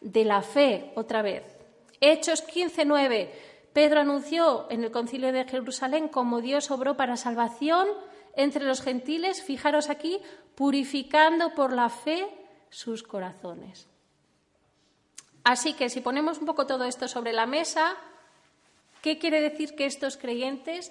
[0.01, 1.45] de la fe, otra vez.
[2.01, 3.33] Hechos 15, 9.
[3.73, 7.87] Pedro anunció en el concilio de Jerusalén cómo Dios obró para salvación
[8.35, 10.19] entre los gentiles, fijaros aquí,
[10.57, 12.27] purificando por la fe
[12.69, 13.89] sus corazones.
[15.47, 17.95] Así que si ponemos un poco todo esto sobre la mesa,
[19.01, 20.91] ¿qué quiere decir que estos creyentes,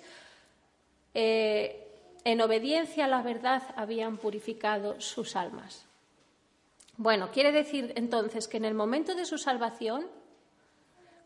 [1.14, 1.86] eh,
[2.24, 5.86] en obediencia a la verdad, habían purificado sus almas?
[6.96, 10.08] Bueno, quiere decir entonces que en el momento de su salvación,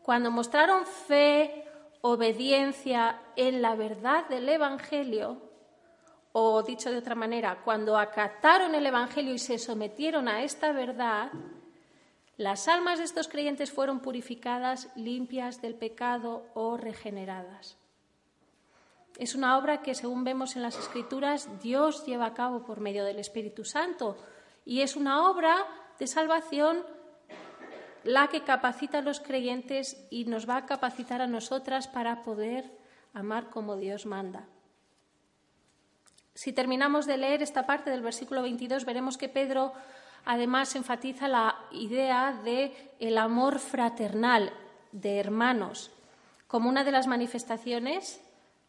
[0.02, 1.68] cuando mostraron fe,
[2.00, 5.40] obediencia en la verdad del Evangelio,
[6.32, 11.30] o dicho de otra manera, cuando acataron el Evangelio y se sometieron a esta verdad,
[12.40, 17.76] las almas de estos creyentes fueron purificadas, limpias del pecado o regeneradas.
[19.18, 23.04] Es una obra que, según vemos en las Escrituras, Dios lleva a cabo por medio
[23.04, 24.16] del Espíritu Santo
[24.64, 25.54] y es una obra
[25.98, 26.82] de salvación
[28.04, 32.72] la que capacita a los creyentes y nos va a capacitar a nosotras para poder
[33.12, 34.48] amar como Dios manda.
[36.32, 39.74] Si terminamos de leer esta parte del versículo 22, veremos que Pedro
[40.24, 44.52] Además, enfatiza la idea de el amor fraternal
[44.92, 45.90] de hermanos
[46.46, 48.20] como una de las manifestaciones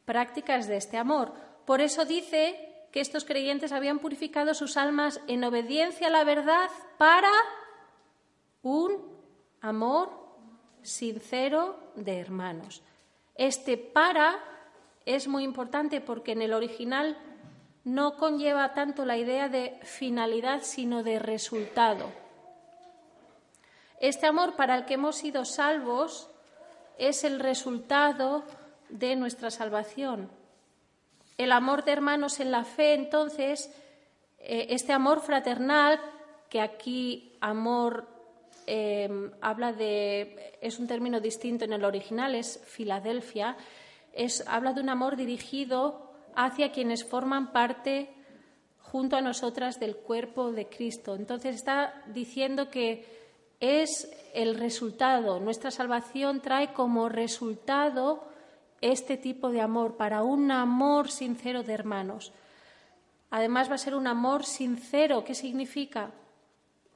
[0.06, 1.34] prácticas de este amor.
[1.66, 6.70] Por eso dice que estos creyentes habían purificado sus almas en obediencia a la verdad
[6.98, 7.32] para
[8.62, 9.18] un
[9.62, 10.12] amor
[10.84, 12.84] sincero de hermanos.
[13.36, 14.38] Este para
[15.06, 17.18] es muy importante porque en el original
[17.84, 22.12] no conlleva tanto la idea de finalidad, sino de resultado.
[24.00, 26.30] Este amor para el que hemos sido salvos
[26.98, 28.44] es el resultado
[28.90, 30.30] de nuestra salvación.
[31.38, 33.72] El amor de hermanos en la fe, entonces,
[34.40, 36.00] eh, este amor fraternal,
[36.50, 38.08] que aquí amor
[38.68, 43.58] em, habla de, es un término distinto en el original, es Filadelfia,
[44.14, 48.10] es, habla de un amor dirigido hacia quienes forman parte
[48.92, 51.16] junto a nosotras del cuerpo de Cristo.
[51.16, 53.06] Entonces está diciendo que
[53.62, 58.24] es el resultado, nuestra salvación trae como resultado
[58.82, 62.34] este tipo de amor, para un amor sincero de hermanos.
[63.30, 65.24] Además va a ser un amor sincero.
[65.24, 66.12] ¿Qué significa?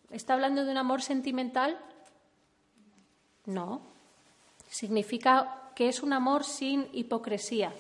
[0.10, 1.78] ¿Está hablando de un amor sentimental?
[3.46, 3.82] No.
[4.68, 7.72] Significa que es un amor sin hipocresía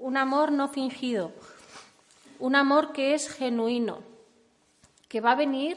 [0.00, 1.32] un amor no fingido,
[2.38, 4.02] un amor que es genuino,
[5.08, 5.76] que va a venir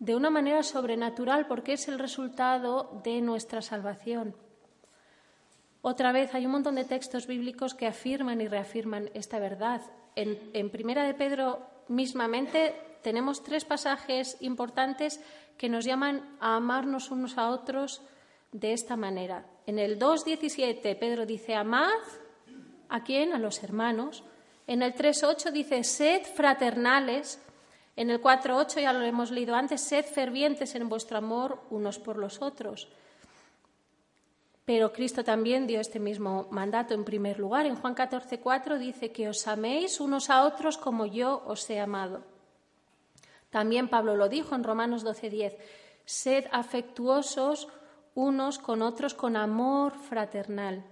[0.00, 4.34] de una manera sobrenatural porque es el resultado de nuestra salvación.
[5.82, 9.82] Otra vez, hay un montón de textos bíblicos que afirman y reafirman esta verdad.
[10.16, 15.20] En, Primera de Pedro mismamente tenemos tres pasajes importantes
[15.56, 18.02] que nos llaman a amarnos unos a otros
[18.50, 19.46] de esta manera.
[19.66, 21.88] En el 2.17 Pedro dice, amad
[22.88, 23.32] a quién?
[23.32, 24.24] A los hermanos.
[24.66, 27.40] En el 3.8 dice, sed fraternales.
[27.96, 32.16] En el 4.8 ya lo hemos leído antes, sed fervientes en vuestro amor unos por
[32.16, 32.88] los otros.
[34.64, 37.64] Pero Cristo también dio este mismo mandato en primer lugar.
[37.64, 42.22] En Juan 14.4 dice que os améis unos a otros como yo os he amado.
[43.48, 45.56] También Pablo lo dijo en Romanos 12.10.
[46.04, 47.68] Sed afectuosos
[48.14, 50.84] unos con otros con amor fraternal.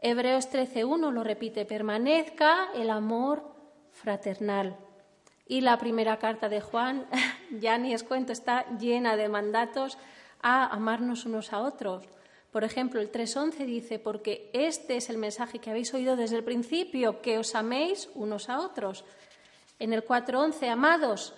[0.00, 3.54] Hebreos 13.1 lo repite, permanezca el amor
[3.92, 4.76] fraternal.
[5.46, 7.06] Y la primera carta de Juan,
[7.50, 9.98] ya ni os cuento, está llena de mandatos
[10.42, 12.04] a amarnos unos a otros.
[12.50, 16.44] Por ejemplo, el 3.11 dice, porque este es el mensaje que habéis oído desde el
[16.44, 19.04] principio, que os améis unos a otros.
[19.80, 21.34] En el 4.11, amados,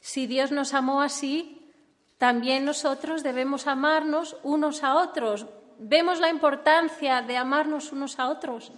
[0.00, 1.72] si Dios nos amó así,
[2.18, 5.46] también nosotros debemos amarnos unos a otros.
[5.78, 8.72] ¿Vemos la importancia de amarnos unos a otros?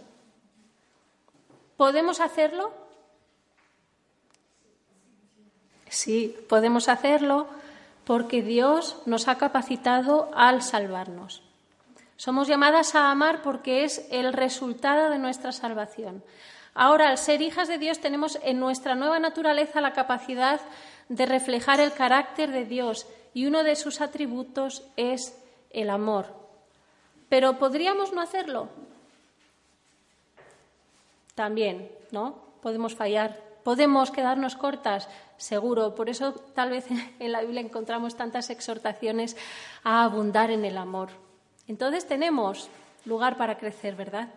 [1.76, 2.72] ¿Podemos hacerlo?
[5.88, 7.48] Sí, podemos hacerlo
[8.04, 11.42] porque Dios nos ha capacitado al salvarnos.
[12.16, 16.22] Somos llamadas a amar porque es el resultado de nuestra salvación.
[16.74, 20.60] Ahora, al ser hijas de Dios, tenemos en nuestra nueva naturaleza la capacidad
[21.08, 25.34] de reflejar el carácter de Dios y uno de sus atributos es
[25.70, 26.39] el amor.
[27.30, 28.68] Pero ¿podríamos no hacerlo?
[31.34, 32.34] También, ¿no?
[32.60, 33.40] Podemos fallar.
[33.62, 35.08] ¿Podemos quedarnos cortas?
[35.38, 35.94] Seguro.
[35.94, 36.86] Por eso tal vez
[37.18, 39.36] en la Biblia encontramos tantas exhortaciones
[39.84, 41.10] a abundar en el amor.
[41.68, 42.68] Entonces tenemos
[43.04, 44.28] lugar para crecer, ¿verdad?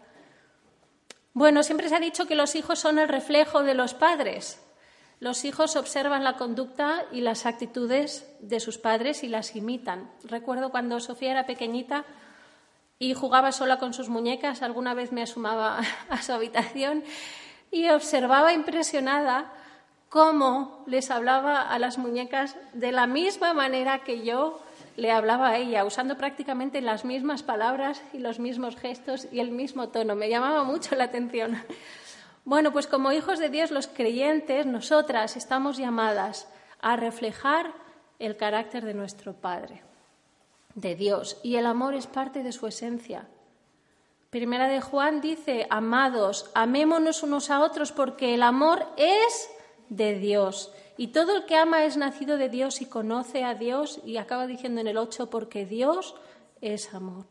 [1.33, 4.63] Bueno, siempre se ha dicho que los hijos son el reflejo de los padres.
[5.19, 10.11] Los hijos observan la conducta y las actitudes de sus padres y las imitan.
[10.25, 12.05] Recuerdo cuando Sofía era pequeñita
[12.99, 15.79] y jugaba sola con sus muñecas, alguna vez me asomaba
[16.09, 17.03] a su habitación
[17.71, 19.51] y observaba impresionada
[20.09, 24.61] cómo les hablaba a las muñecas de la misma manera que yo
[24.95, 29.49] le hablaba a ella, usando prácticamente las mismas palabras y los mismos gestos y el
[29.49, 30.15] mismo tono.
[30.15, 31.57] Me llamaba mucho la atención.
[32.45, 36.47] Bueno, pues como hijos de Dios, los creyentes, nosotras estamos llamadas
[36.81, 37.73] a reflejar
[38.19, 39.81] el carácter de nuestro Padre,
[40.75, 43.27] de Dios, y el amor es parte de su esencia.
[44.29, 49.49] Primera de Juan dice, amados, amémonos unos a otros porque el amor es
[49.89, 50.71] de Dios.
[50.97, 54.47] Y todo el que ama es nacido de Dios y conoce a Dios, y acaba
[54.47, 56.15] diciendo en el 8, porque Dios
[56.61, 57.25] es amor.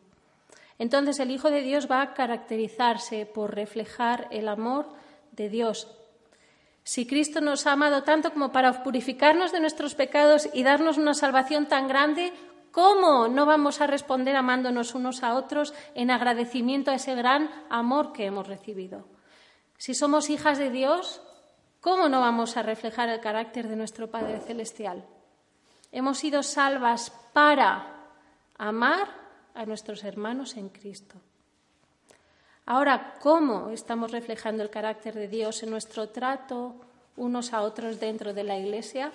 [0.79, 4.87] Entonces el Hijo de Dios va a caracterizarse por reflejar el amor
[5.33, 5.89] de Dios.
[6.85, 11.15] Si Cristo nos ha amado tanto como para purificarnos de nuestros pecados y darnos una
[11.15, 12.33] salvación tan grande,
[12.73, 18.13] ¿cómo no vamos a responder amándonos unos a otros en agradecimiento a ese gran amor
[18.13, 19.07] que hemos recibido?
[19.79, 21.23] Si somos hijas de Dios,
[21.83, 25.05] ¿Cómo no vamos a reflejar el carácter de nuestro Padre Celestial?
[25.91, 28.07] Hemos sido salvas para
[28.57, 29.09] amar
[29.53, 31.17] a nuestros hermanos en Cristo.
[32.67, 36.77] Ahora, ¿cómo estamos reflejando el carácter de Dios en nuestro trato
[37.17, 39.11] unos a otros dentro de la Iglesia?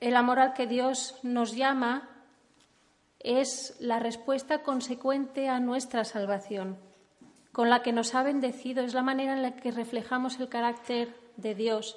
[0.00, 2.08] El amor al que Dios nos llama
[3.20, 6.78] es la respuesta consecuente a nuestra salvación
[7.56, 11.18] con la que nos ha bendecido, es la manera en la que reflejamos el carácter
[11.38, 11.96] de Dios.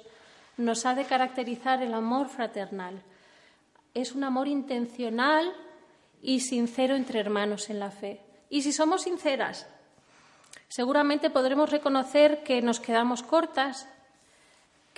[0.56, 3.02] Nos ha de caracterizar el amor fraternal.
[3.92, 5.52] Es un amor intencional
[6.22, 8.22] y sincero entre hermanos en la fe.
[8.48, 9.68] Y si somos sinceras,
[10.68, 13.86] seguramente podremos reconocer que nos quedamos cortas,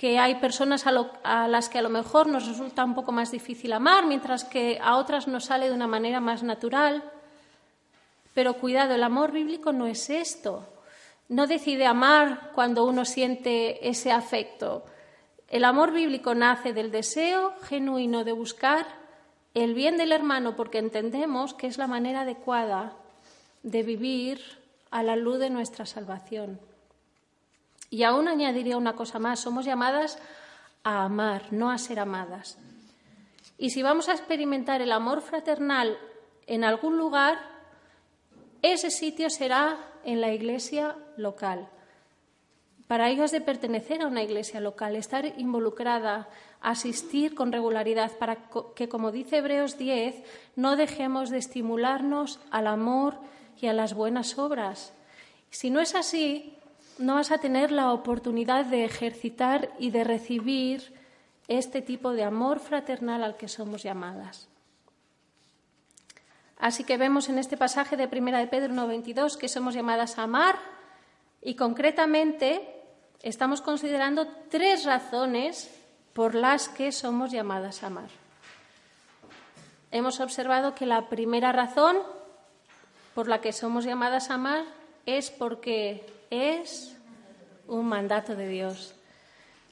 [0.03, 3.71] que hay personas a, las que a lo mejor nos resulta un poco más difícil
[3.71, 7.09] amar, mientras que a otras nos sale de una manera más natural.
[8.33, 10.67] Pero cuidado, el amor bíblico no es esto.
[11.29, 14.83] No decide amar cuando uno siente ese afecto.
[15.47, 18.85] El amor bíblico nace del deseo genuino de buscar
[19.53, 22.91] el bien del hermano porque entendemos que es la manera adecuada
[23.61, 24.41] de vivir
[24.91, 26.59] a la luz de nuestra salvación.
[27.93, 30.17] Y aún añadiría una cosa más, somos llamadas
[30.83, 32.57] a amar, no a ser amadas.
[33.59, 35.95] Y si vamos a experimentar el amor fraternal
[36.47, 37.37] en algún lugar,
[38.63, 41.69] ese sitio será en la iglesia local.
[42.87, 46.29] Para ello es de pertenecer a una iglesia local, estar involucrada,
[46.61, 50.15] asistir con regularidad, para que, como dice Hebreos 10,
[50.55, 53.19] no dejemos de estimularnos al amor
[53.61, 54.93] y a las buenas obras.
[55.51, 56.57] Si no es así,
[56.97, 60.93] no vas a tener la oportunidad de ejercitar y de recibir
[61.47, 64.47] este tipo de amor fraternal al que somos llamadas.
[66.57, 70.23] Así que vemos en este pasaje de Primera de Pedro 1.22 que somos llamadas a
[70.23, 70.57] amar
[71.41, 72.61] y concretamente
[73.21, 75.69] estamos considerando tres razones
[76.13, 78.09] por las que somos llamadas a amar.
[79.91, 81.97] Hemos observado que la primera razón
[83.13, 84.63] por la que somos llamadas a amar
[85.05, 86.95] es porque es
[87.67, 88.95] un mandato de Dios.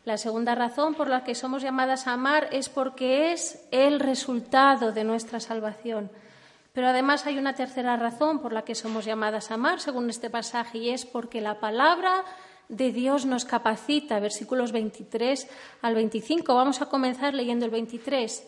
[0.04, 4.92] La segunda razón por la que somos llamadas a amar es porque es el resultado
[4.92, 6.10] de nuestra salvación.
[6.74, 10.30] Pero además hay una tercera razón por la que somos llamadas a amar, según este
[10.30, 12.24] pasaje, y es porque la palabra
[12.70, 14.20] de Dios nos capacita.
[14.20, 15.48] Versículos 23
[15.82, 16.56] al 25.
[16.56, 18.48] Vamos a comenzar leyendo el 23.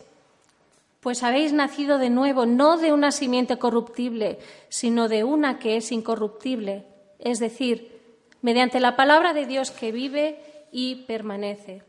[1.00, 4.38] Pues habéis nacido de nuevo, no de una simiente corruptible,
[4.70, 6.86] sino de una que es incorruptible,
[7.18, 7.93] es decir,
[8.44, 10.38] mediante la palabra de Dios que vive
[10.70, 11.82] y permanece.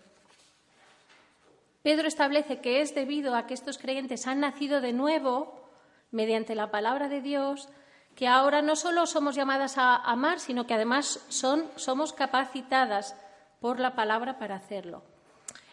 [1.84, 5.68] Pedro establece que es debido a que estos creyentes han nacido de nuevo
[6.12, 7.68] mediante la palabra de Dios,
[8.16, 13.18] que ahora no solo somos llamadas a amar, sino que además somos capacitadas
[13.60, 15.04] por la palabra para hacerlo.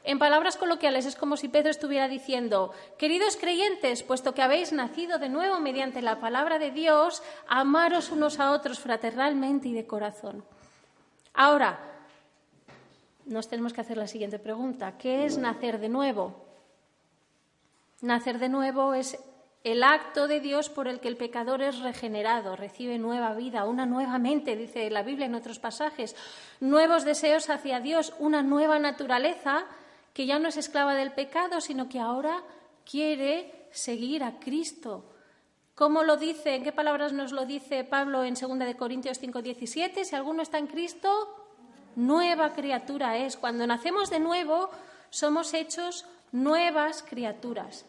[0.02, 5.20] En palabras coloquiales es como si Pedro estuviera diciendo, queridos creyentes, puesto que habéis nacido
[5.20, 10.44] de nuevo mediante la palabra de Dios, amaros unos a otros fraternalmente y de corazón.
[11.34, 11.78] Ahora,
[13.26, 14.98] nos tenemos que hacer la siguiente pregunta.
[14.98, 16.34] ¿Qué es nacer de nuevo?
[18.00, 19.18] Nacer de nuevo es
[19.64, 23.86] el acto de Dios por el que el pecador es regenerado, recibe nueva vida, una
[23.86, 26.16] nueva mente, dice la Biblia en otros pasajes,
[26.58, 29.64] nuevos deseos hacia Dios, una nueva naturaleza
[30.12, 32.42] que ya no es esclava del pecado, sino que ahora
[32.84, 35.04] quiere seguir a Cristo.
[35.74, 36.54] ¿Cómo lo dice?
[36.54, 40.04] ¿En qué palabras nos lo dice Pablo en 2 de Corintios 5:17?
[40.04, 41.08] Si alguno está en Cristo,
[41.96, 43.36] nueva criatura es.
[43.36, 44.70] Cuando nacemos de nuevo,
[45.08, 47.86] somos hechos nuevas criaturas.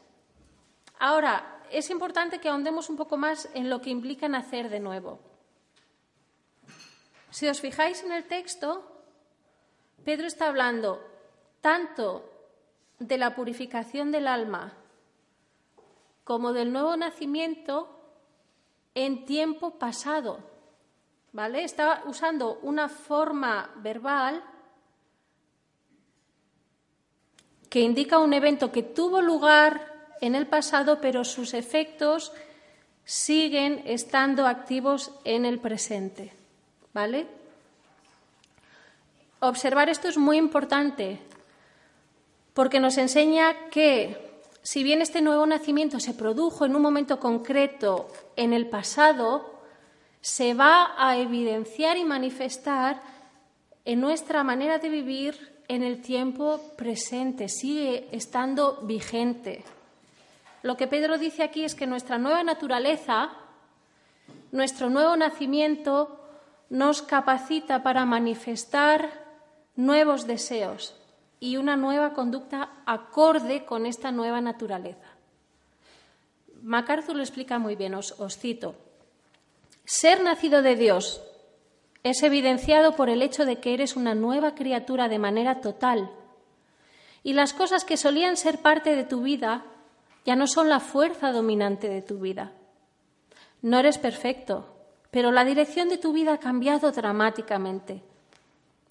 [0.99, 5.19] Ahora, es importante que ahondemos un poco más en lo que implica nacer de nuevo.
[7.31, 8.83] Si os fijáis en el texto,
[10.05, 11.01] Pedro está hablando
[11.61, 12.29] tanto
[12.99, 14.73] de la purificación del alma
[16.23, 17.89] como del nuevo nacimiento
[18.95, 20.39] en tiempo pasado.
[21.31, 21.63] ¿Vale?
[21.63, 24.43] Está usando una forma verbal
[27.69, 32.31] que indica un evento que tuvo lugar en el pasado, pero sus efectos
[33.03, 36.31] siguen estando activos en el presente.
[36.93, 37.25] ¿Vale?
[39.39, 41.19] Observar esto es muy importante
[42.53, 44.22] porque nos enseña que
[44.63, 48.07] si bien este nuevo nacimiento se produjo en un momento concreto
[48.37, 49.59] en el pasado,
[50.21, 53.01] se va a evidenciar y manifestar
[53.83, 59.65] en nuestra manera de vivir en el tiempo presente, sigue estando vigente.
[60.61, 63.31] Lo que Pedro dice aquí es que nuestra nueva naturaleza,
[64.53, 66.21] nuestro nuevo nacimiento,
[66.69, 69.25] nos capacita para manifestar
[69.75, 70.95] nuevos deseos
[71.43, 75.09] y una nueva conducta acorde con esta nueva naturaleza.
[76.61, 78.75] MacArthur lo explica muy bien, os, cito.
[79.83, 81.21] Ser nacido de Dios
[82.01, 86.09] es evidenciado por el hecho de que eres una nueva criatura de manera total
[87.23, 89.65] y las cosas que solían ser parte de tu vida
[90.23, 92.53] ya no son la fuerza dominante de tu vida.
[93.61, 94.73] No eres perfecto,
[95.11, 98.01] pero la dirección de tu vida ha cambiado dramáticamente.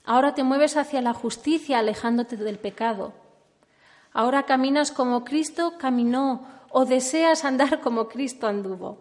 [0.04, 3.12] Ahora te mueves hacia la justicia alejándote del pecado.
[4.12, 8.98] Ahora caminas como Cristo caminó o deseas andar como Cristo anduvo.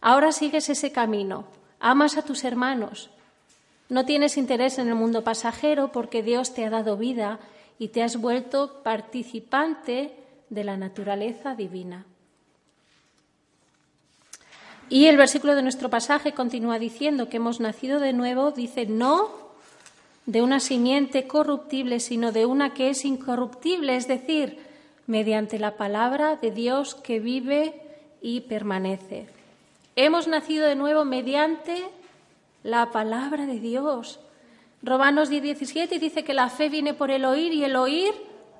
[0.00, 1.44] Ahora sigues ese camino.
[1.80, 3.10] Amas a tus hermanos.
[3.88, 7.38] No tienes interés en el mundo pasajero porque Dios te ha dado vida
[7.78, 10.14] y te has vuelto participante
[10.50, 12.04] de la naturaleza divina.
[14.90, 19.47] Y el versículo de nuestro pasaje continúa diciendo que hemos nacido de nuevo, dice, no
[20.28, 24.58] de una simiente corruptible, sino de una que es incorruptible, es decir,
[25.06, 27.80] mediante la palabra de Dios que vive
[28.20, 29.26] y permanece.
[29.96, 31.82] Hemos nacido de nuevo mediante
[32.62, 34.20] la palabra de Dios.
[34.82, 38.12] Romanos 10:17 dice que la fe viene por el oír y el oír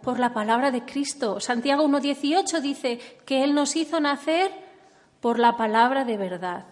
[0.02, 1.38] por la palabra de Cristo.
[1.38, 4.50] Santiago 1.18 dice que Él nos hizo nacer
[5.20, 6.64] por la palabra de verdad.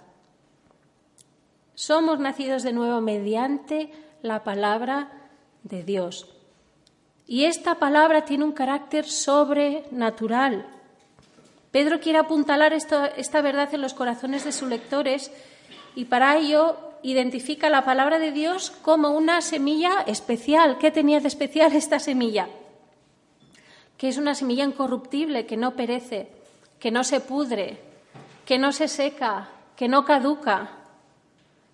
[1.75, 3.91] Somos nacidos de nuevo mediante
[4.23, 5.11] la palabra
[5.63, 6.27] de Dios.
[7.27, 10.67] Y esta palabra tiene un carácter sobrenatural.
[11.73, 15.31] Pedro quiere apuntalar esta verdad en los corazones de sus lectores
[15.95, 20.79] y para ello identifica la palabra de Dios como una semilla especial.
[20.79, 22.49] ¿Qué tenía de especial esta semilla?
[23.97, 26.29] Que es una semilla incorruptible, que no perece,
[26.79, 27.81] que no se pudre,
[28.45, 30.71] que no se seca, que no caduca,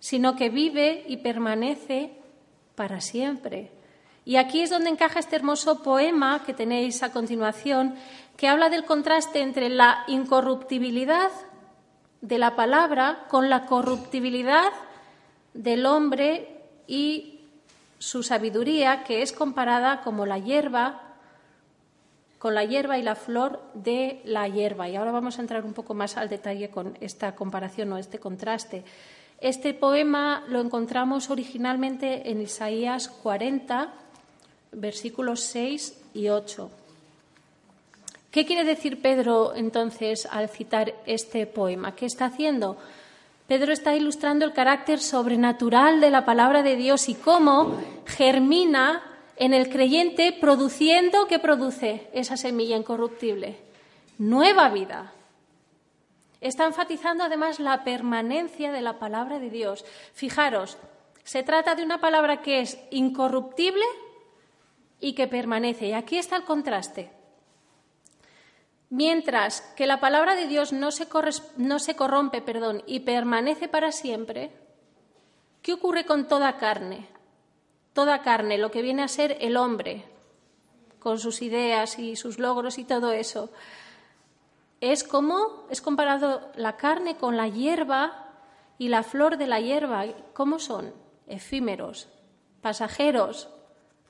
[0.00, 2.21] sino que vive y permanece
[2.82, 3.70] para siempre.
[4.24, 7.94] Y aquí es donde encaja este hermoso poema que tenéis a continuación,
[8.36, 11.30] que habla del contraste entre la incorruptibilidad
[12.22, 14.72] de la palabra con la corruptibilidad
[15.54, 17.42] del hombre y
[18.00, 21.02] su sabiduría, que es comparada como la hierba,
[22.40, 24.88] con la hierba y la flor de la hierba.
[24.88, 28.18] Y ahora vamos a entrar un poco más al detalle con esta comparación o este
[28.18, 28.82] contraste.
[29.42, 33.92] Este poema lo encontramos originalmente en Isaías 40,
[34.70, 36.70] versículos 6 y 8.
[38.30, 41.96] ¿Qué quiere decir Pedro entonces al citar este poema?
[41.96, 42.76] ¿Qué está haciendo?
[43.48, 49.02] Pedro está ilustrando el carácter sobrenatural de la palabra de Dios y cómo germina
[49.34, 53.56] en el creyente produciendo, ¿qué produce esa semilla incorruptible?
[54.18, 55.12] Nueva vida.
[56.42, 59.84] Está enfatizando además la permanencia de la palabra de Dios.
[60.12, 60.76] Fijaros,
[61.22, 63.84] se trata de una palabra que es incorruptible
[64.98, 65.86] y que permanece.
[65.86, 67.12] Y aquí está el contraste.
[68.90, 71.06] Mientras que la palabra de Dios no se,
[71.56, 74.50] no se corrompe perdón, y permanece para siempre,
[75.62, 77.06] ¿qué ocurre con toda carne?
[77.94, 80.04] Toda carne, lo que viene a ser el hombre,
[80.98, 83.50] con sus ideas y sus logros y todo eso.
[84.82, 88.32] Es como es comparado la carne con la hierba
[88.78, 90.06] y la flor de la hierba.
[90.34, 90.92] ¿Cómo son?
[91.28, 92.08] Efímeros,
[92.62, 93.48] pasajeros,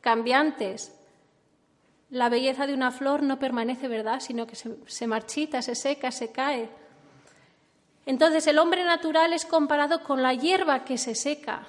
[0.00, 0.98] cambiantes,
[2.08, 6.32] la belleza de una flor no permanece, ¿verdad?, sino que se, marchita, se seca, se
[6.32, 6.70] cae.
[8.06, 11.66] Entonces el hombre natural es comparado con la hierba que se seca.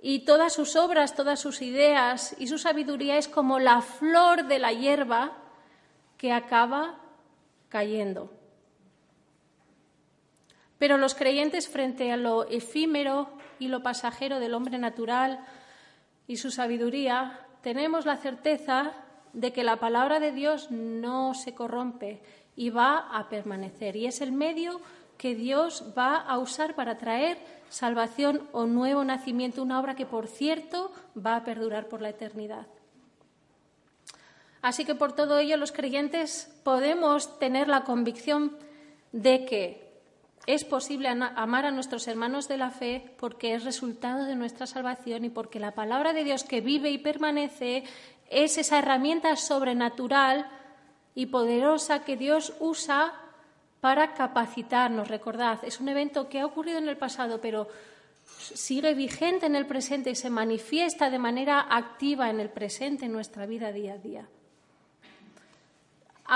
[0.00, 4.60] Y todas sus obras, todas sus ideas y su sabiduría es como la flor de
[4.60, 5.32] la hierba
[6.18, 7.00] que acaba
[7.68, 8.30] cayendo.
[10.78, 15.40] Pero los creyentes frente a lo efímero y lo pasajero del hombre natural
[16.26, 18.92] y su sabiduría, tenemos la certeza
[19.32, 22.20] de que la palabra de Dios no se corrompe
[22.56, 23.96] y va a permanecer.
[23.96, 24.80] Y es el medio
[25.18, 27.38] que Dios va a usar para traer
[27.68, 32.66] salvación o nuevo nacimiento, una obra que, por cierto, va a perdurar por la eternidad.
[34.66, 38.58] Así que por todo ello los creyentes podemos tener la convicción
[39.12, 40.02] de que
[40.48, 45.24] es posible amar a nuestros hermanos de la fe porque es resultado de nuestra salvación
[45.24, 47.84] y porque la palabra de Dios que vive y permanece
[48.28, 50.50] es esa herramienta sobrenatural
[51.14, 53.14] y poderosa que Dios usa
[53.80, 55.06] para capacitarnos.
[55.06, 57.68] Recordad, es un evento que ha ocurrido en el pasado, pero
[58.24, 63.12] sigue vigente en el presente y se manifiesta de manera activa en el presente, en
[63.12, 64.28] nuestra vida día a día.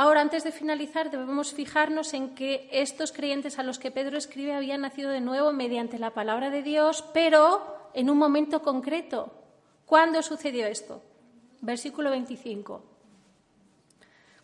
[0.00, 4.54] Ahora, antes de finalizar, debemos fijarnos en que estos creyentes a los que Pedro escribe
[4.54, 9.30] habían nacido de nuevo mediante la palabra de Dios, pero en un momento concreto.
[9.84, 11.02] ¿Cuándo sucedió esto?
[11.60, 12.82] versículo 25.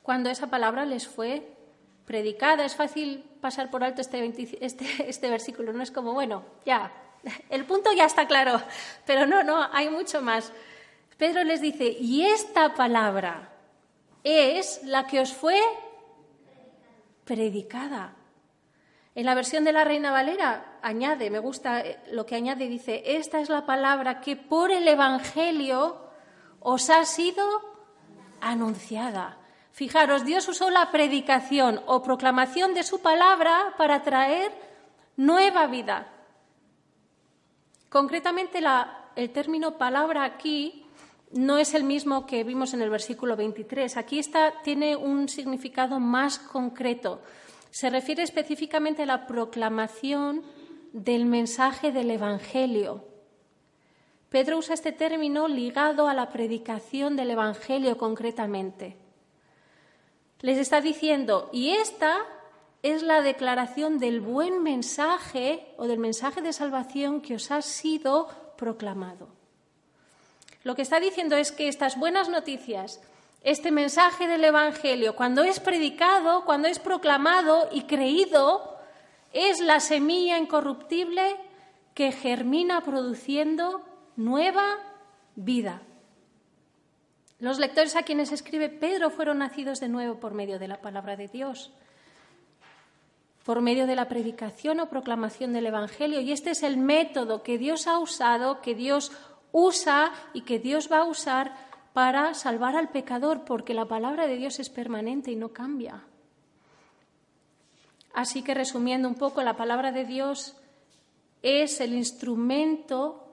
[0.03, 1.57] Cuando esa palabra les fue
[2.05, 6.93] predicada, es fácil pasar por alto este, este, este versículo, no es como, bueno, ya,
[7.49, 8.61] el punto ya está claro,
[9.07, 10.53] pero no, no, hay mucho más.
[11.17, 13.56] Pedro les dice, y esta palabra
[14.27, 15.61] es la que os fue
[17.25, 18.17] predicada.
[19.15, 23.39] En la versión de la Reina Valera añade, me gusta lo que añade, dice, esta
[23.39, 26.11] es la palabra que por el Evangelio
[26.59, 27.45] os ha sido
[28.41, 29.39] anunciada.
[29.71, 34.51] Fijaros, Dios usó la predicación o proclamación de su palabra para traer
[35.17, 36.09] nueva vida.
[37.89, 38.61] Concretamente,
[39.15, 40.86] el término palabra aquí
[41.33, 43.97] no es el mismo que vimos en el versículo 23.
[43.97, 47.21] Aquí está, tiene un significado más concreto.
[47.71, 50.43] Se refiere específicamente a la proclamación
[50.93, 53.05] del mensaje del Evangelio.
[54.31, 58.97] Pedro usa este término ligado a la predicación del Evangelio concretamente.
[60.41, 62.19] Les está diciendo, y esta
[62.83, 68.29] es la declaración del buen mensaje o del mensaje de salvación que os ha sido
[68.57, 69.36] proclamado.
[70.67, 73.01] Lo que está diciendo es que estas buenas noticias,
[73.45, 78.77] este mensaje del Evangelio, cuando es predicado, cuando es proclamado y creído,
[79.33, 81.37] es la semilla incorruptible
[81.95, 83.85] que germina produciendo
[84.17, 84.65] nueva
[85.37, 85.83] vida.
[87.39, 91.15] Los lectores a quienes escribe Pedro fueron nacidos de nuevo por medio de la palabra
[91.15, 91.71] de Dios.
[93.45, 96.21] por medio de la predicación o proclamación del Evangelio.
[96.21, 99.13] Y este es el método que Dios ha usado, que Dios
[99.57, 101.57] usa y que Dios va a usar
[101.95, 106.05] para salvar al pecador, porque la palabra de Dios es permanente y no cambia.
[108.13, 110.57] Así que resumiendo un poco, la palabra de Dios
[111.41, 113.27] es el instrumento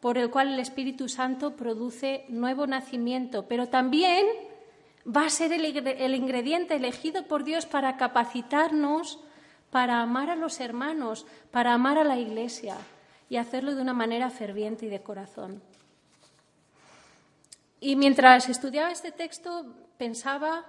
[0.00, 4.26] por el cual el Espíritu Santo produce nuevo nacimiento, pero también
[5.06, 9.18] va a ser el, ingrediente elegido por Dios para capacitarnos
[9.70, 12.76] para amar a los hermanos, para amar a la Iglesia
[13.32, 15.62] y hacerlo de una manera ferviente y de corazón.
[17.80, 20.66] Y mientras estudiaba este texto pensaba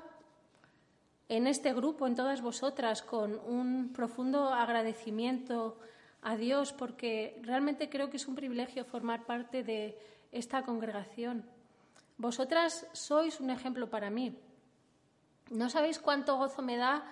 [1.27, 5.77] en este grupo, en todas vosotras, con un profundo agradecimiento
[6.21, 9.99] a Dios, porque realmente creo que es un privilegio formar parte de
[10.31, 11.43] esta congregación.
[12.17, 14.39] Vosotras sois un ejemplo para mí.
[15.51, 17.03] No sabéis cuánto gozo me da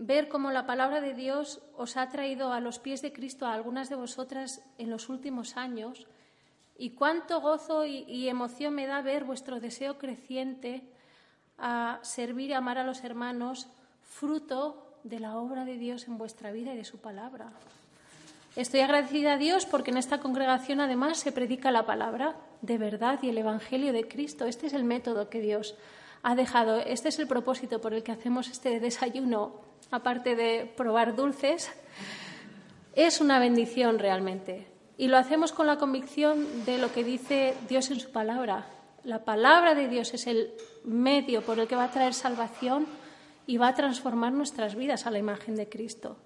[0.00, 3.52] ver cómo la palabra de Dios os ha traído a los pies de Cristo a
[3.52, 6.06] algunas de vosotras en los últimos años
[6.78, 10.82] y cuánto gozo y, emoción me da ver vuestro deseo creciente
[11.58, 13.68] a servir y amar a los hermanos,
[14.02, 17.52] fruto de la obra de Dios en vuestra vida y de su palabra.
[18.56, 23.18] Estoy agradecida a Dios porque en esta congregación además se predica la palabra de verdad
[23.20, 24.46] y el Evangelio de Cristo.
[24.46, 25.74] Este es el método que Dios
[26.22, 26.78] ha dejado.
[26.78, 31.70] Este es el propósito por el que hacemos este desayuno, aparte de probar dulces.
[32.94, 34.66] Es una bendición realmente.
[34.96, 38.66] Y lo hacemos con la convicción de lo que dice Dios en su palabra.
[39.04, 40.52] La palabra de Dios es el
[40.84, 42.86] medio por el que va a traer salvación
[43.46, 46.16] y va a transformar nuestras vidas a la imagen de Cristo.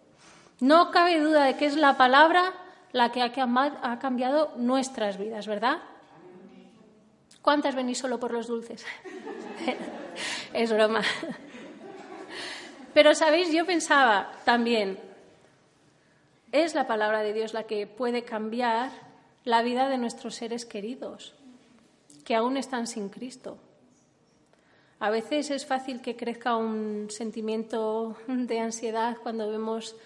[0.60, 2.52] No cabe duda de que es la palabra
[2.92, 5.78] la que ha cambiado nuestras vidas, ¿verdad?
[7.42, 8.84] ¿Cuántas venís solo por los dulces?
[10.52, 11.02] es broma.
[12.94, 13.52] Pero, ¿sabéis?
[13.52, 15.00] Yo pensaba también,
[16.52, 18.92] es la palabra de Dios la que puede cambiar
[19.42, 21.34] la vida de nuestros seres queridos,
[22.24, 23.58] que aún están sin Cristo.
[25.00, 29.96] A veces es fácil que crezca un sentimiento de ansiedad cuando vemos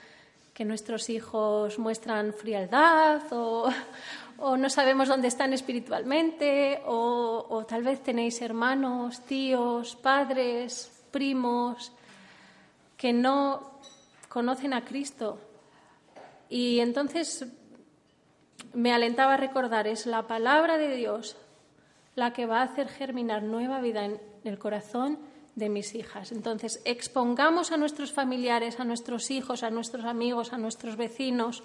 [0.55, 3.71] que nuestros hijos muestran frialdad o,
[4.57, 11.93] no sabemos dónde están espiritualmente o, tal vez tenéis hermanos, tíos, padres, primos
[12.99, 13.81] que no
[14.29, 15.39] conocen a Cristo.
[16.51, 17.47] Y entonces
[18.75, 21.37] me alentaba a recordar, es la palabra de Dios
[22.15, 25.19] la que va a hacer germinar nueva vida en el corazón
[25.55, 26.33] de mis hijas.
[26.33, 31.63] Entonces, expongamos a nuestros familiares, a nuestros hijos, a nuestros amigos, a nuestros vecinos,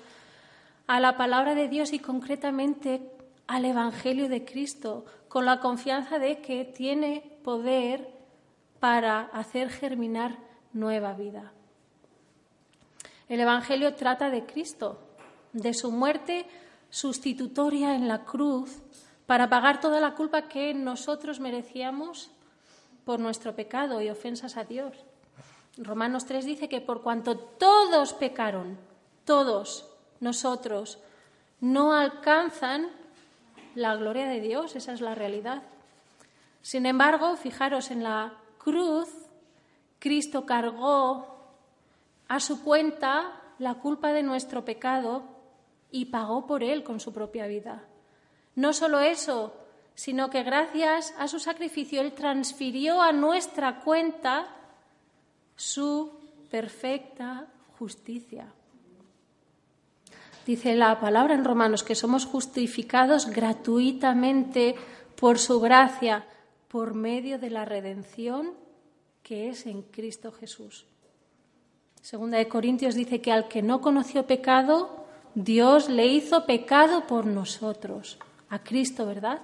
[0.86, 3.02] a la palabra de Dios y concretamente
[3.48, 8.10] al Evangelio de Cristo, con la confianza de que tiene poder
[8.80, 10.38] para hacer germinar
[10.74, 11.52] nueva vida.
[13.30, 15.00] El Evangelio trata de Cristo,
[15.54, 16.46] de su muerte
[16.90, 18.82] sustitutoria en la cruz
[19.26, 22.30] para pagar toda la culpa que nosotros merecíamos
[23.06, 24.96] por nuestro pecado y ofensas a Dios.
[25.78, 28.78] Romanos 3 dice que por cuanto todos pecaron,
[29.26, 31.00] todos nosotros
[31.60, 32.88] no alcanzan
[33.74, 35.64] la gloria de Dios, esa es la realidad.
[36.62, 39.10] Sin embargo, fijaros, en la cruz
[40.04, 41.34] Cristo cargó
[42.28, 45.24] a su cuenta la culpa de nuestro pecado
[45.92, 47.86] y pagó por él con su propia vida.
[48.54, 49.54] No solo eso,
[49.96, 54.48] sino que gracias a su sacrificio Él transfirió a nuestra cuenta
[55.56, 56.12] su
[56.52, 57.48] perfecta
[57.80, 58.52] justicia.
[60.46, 64.76] Dice la palabra en Romanos que somos justificados gratuitamente
[65.16, 66.26] por su gracia,
[66.68, 68.63] por medio de la redención
[69.24, 70.86] que es en Cristo Jesús.
[72.02, 77.26] Segunda de Corintios dice que al que no conoció pecado, Dios le hizo pecado por
[77.26, 78.20] nosotros.
[78.50, 79.42] A Cristo, ¿verdad?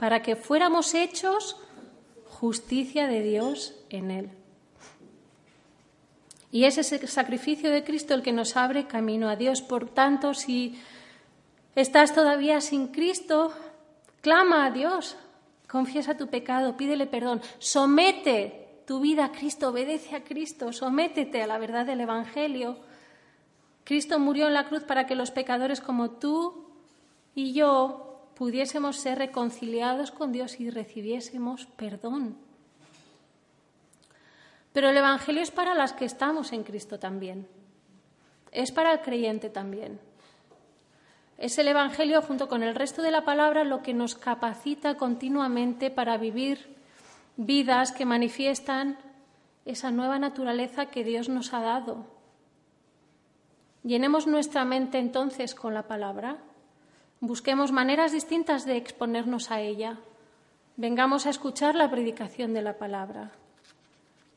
[0.00, 1.58] para que fuéramos hechos
[2.24, 4.30] justicia de Dios en Él.
[6.50, 9.60] Y es ese sacrificio de Cristo el que nos abre camino a Dios.
[9.60, 10.80] Por tanto, si
[11.74, 13.52] estás todavía sin Cristo,
[14.22, 15.16] clama a Dios,
[15.68, 18.59] confiesa tu pecado, pídele perdón, somete
[18.90, 22.76] tu vida a Cristo, obedece a Cristo, sométete a la verdad del Evangelio.
[23.84, 26.66] Cristo murió en la cruz para que los pecadores como tú
[27.36, 32.36] y yo pudiésemos ser reconciliados con Dios y recibiésemos perdón.
[34.72, 37.46] Pero el Evangelio es para las que estamos en Cristo también.
[38.50, 40.00] Es para el creyente también.
[41.38, 45.92] Es el Evangelio junto con el resto de la palabra lo que nos capacita continuamente
[45.92, 46.79] para vivir
[47.46, 48.98] vidas que manifiestan
[49.64, 52.04] esa nueva naturaleza que Dios nos ha dado.
[53.82, 56.36] Llenemos nuestra mente entonces con la palabra.
[57.20, 59.98] Busquemos maneras distintas de exponernos a ella.
[60.76, 63.32] Vengamos a escuchar la predicación de la palabra.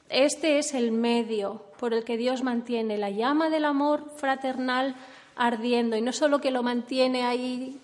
[0.08, 4.96] Este es el medio por el que Dios mantiene la llama del amor fraternal
[5.36, 7.80] ardiendo y no solo que lo mantiene ahí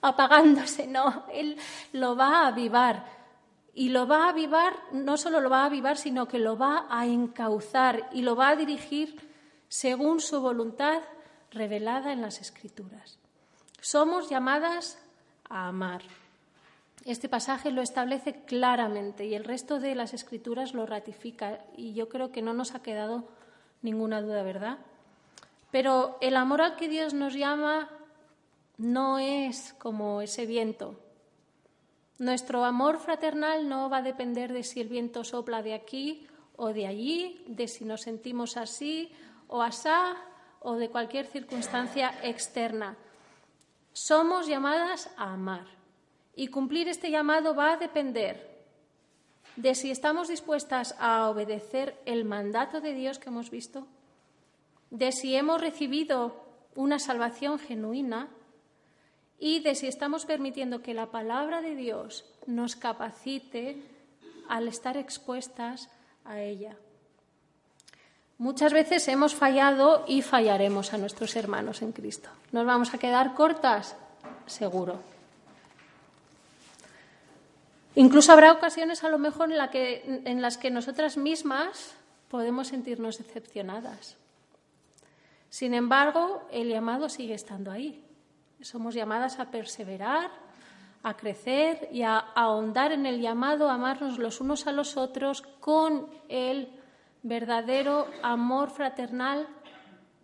[0.00, 1.56] apagándose, no, Él
[1.92, 3.21] lo va a avivar.
[3.74, 6.86] Y lo va a avivar, no solo lo va a avivar, sino que lo va
[6.90, 9.16] a encauzar y lo va a dirigir
[9.68, 11.00] según su voluntad
[11.50, 13.18] revelada en las Escrituras.
[13.80, 14.98] Somos llamadas
[15.48, 16.02] a amar.
[17.04, 22.08] Este pasaje lo establece claramente y el resto de las escrituras lo ratifica y yo
[22.08, 23.24] creo que no nos ha quedado
[23.82, 24.78] ninguna duda, ¿verdad?
[25.72, 27.88] Pero el amor al que Dios nos llama
[28.78, 30.94] no es como ese viento.
[32.18, 36.72] Nuestro amor fraternal no va a depender de si el viento sopla de aquí o
[36.72, 39.10] de allí, de si nos sentimos así
[39.48, 40.16] o asá
[40.60, 42.96] o de cualquier circunstancia externa.
[43.92, 45.66] Somos llamadas a amar.
[46.34, 48.52] Y cumplir este llamado va a depender
[49.56, 53.86] de si estamos dispuestas a obedecer el mandato de Dios que hemos visto,
[54.90, 56.42] de si hemos recibido
[56.74, 58.28] una salvación genuina
[59.42, 63.82] y de si estamos permitiendo que la palabra de Dios nos capacite
[64.48, 65.88] al estar expuestas
[66.24, 66.76] a ella.
[68.38, 72.28] Muchas veces hemos fallado y fallaremos a nuestros hermanos en Cristo.
[72.52, 73.96] ¿Nos vamos a quedar cortas?
[74.46, 75.00] Seguro.
[77.96, 81.94] Incluso habrá ocasiones a lo mejor en, las que nosotras mismas
[82.28, 84.16] podemos sentirnos decepcionadas.
[85.50, 88.04] Sin embargo, el llamado sigue estando ahí.
[88.62, 90.30] Somos llamadas a perseverar,
[91.02, 95.42] a crecer y a ahondar en el llamado a amarnos los unos a los otros
[95.42, 96.68] con el
[97.24, 99.48] verdadero amor fraternal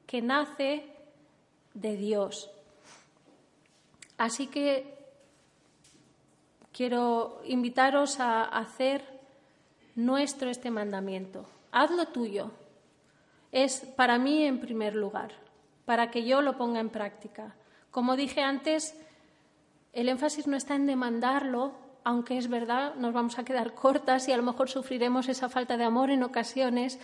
[0.06, 0.86] que nace
[1.74, 2.48] de Dios.
[4.18, 4.96] Así que
[6.72, 9.04] quiero invitaros a hacer
[9.96, 11.44] nuestro este mandamiento.
[11.72, 12.52] Hazlo tuyo.
[13.50, 15.32] Es para mí en primer lugar,
[15.84, 17.54] para que yo lo ponga en práctica.
[17.90, 18.94] Como dije antes,
[19.92, 21.72] el énfasis no está en demandarlo,
[22.04, 25.76] aunque es verdad, nos vamos a quedar cortas y a lo mejor sufriremos esa falta
[25.76, 26.98] de amor en ocasiones,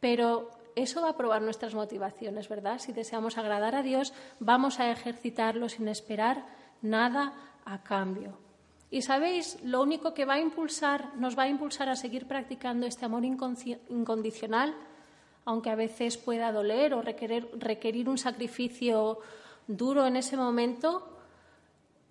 [0.00, 2.78] pero eso va a probar nuestras motivaciones, ¿verdad?
[2.78, 6.44] Si deseamos agradar a Dios, vamos a ejercitarlo sin esperar
[6.82, 7.32] nada
[7.64, 8.38] a cambio.
[8.90, 12.86] Y sabéis, lo único que va a impulsar, nos va a impulsar a seguir practicando
[12.86, 14.74] este amor incondicional,
[15.44, 19.18] aunque a veces pueda doler o requerir, requerir un sacrificio
[19.68, 21.16] duro en ese momento,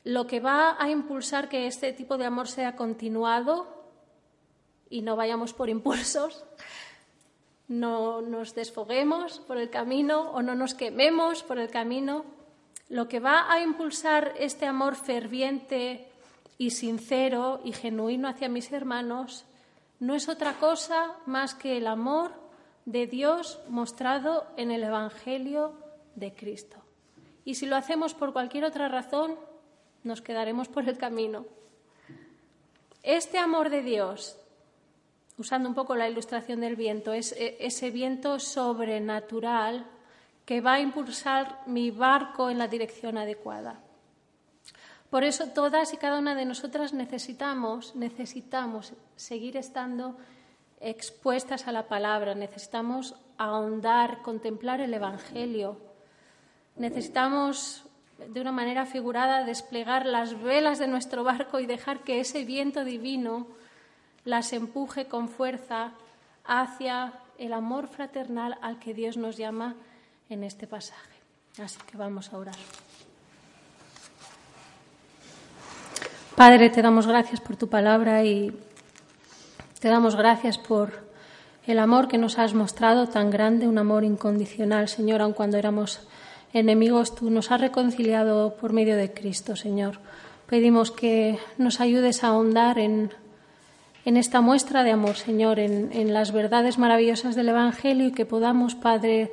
[0.05, 3.67] lo que va a impulsar que este tipo de amor sea continuado
[4.89, 6.45] y no vayamos por impulsos,
[7.67, 12.23] no nos desfoguemos por el camino o no nos quememos por el camino,
[12.87, 16.07] lo que va a impulsar este amor ferviente
[16.57, 19.43] y sincero y genuino hacia mis hermanos
[19.99, 22.31] no es otra cosa más que el amor
[22.85, 25.73] de Dios mostrado en el Evangelio
[26.15, 26.86] de Cristo.
[27.47, 29.37] Y si lo hacemos por cualquier otra razón,
[30.03, 31.45] nos quedaremos por el camino.
[33.03, 34.37] Este amor de Dios,
[35.37, 39.85] usando un poco la ilustración del viento, es e, ese viento sobrenatural
[40.45, 43.79] que va a impulsar mi barco en la dirección adecuada.
[45.09, 50.17] Por eso todas y cada una de nosotras necesitamos, necesitamos seguir estando
[50.81, 55.86] expuestas a la palabra, necesitamos ahondar, contemplar el Evangelio,
[56.77, 57.83] necesitamos
[58.17, 62.83] de una manera figurada desplegar las velas de nuestro barco y dejar que ese viento
[62.83, 63.47] divino
[64.25, 65.91] las empuje con fuerza
[66.45, 69.75] hacia el amor fraternal al que Dios nos llama
[70.29, 71.17] en este pasaje.
[71.63, 72.55] Así que vamos a orar.
[76.35, 78.55] Padre, te damos gracias por tu palabra y
[79.79, 81.07] te damos gracias por
[81.65, 86.07] el amor que nos has mostrado tan grande, un amor incondicional, Señor, aun cuando éramos
[86.53, 89.99] enemigos, tú nos has reconciliado por medio de Cristo, Señor.
[90.47, 93.11] Pedimos que nos ayudes a ahondar en,
[94.05, 98.75] en esta muestra de amor, Señor, en, las verdades maravillosas del Evangelio y que podamos,
[98.75, 99.31] Padre,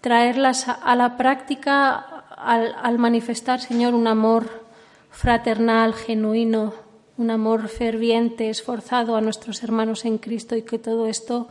[0.00, 1.94] traerlas a, la práctica
[2.36, 4.62] al, al manifestar, Señor, un amor
[5.10, 6.74] fraternal, genuino,
[7.18, 11.48] un amor ferviente, esforzado a nuestros hermanos en Cristo y que todo esto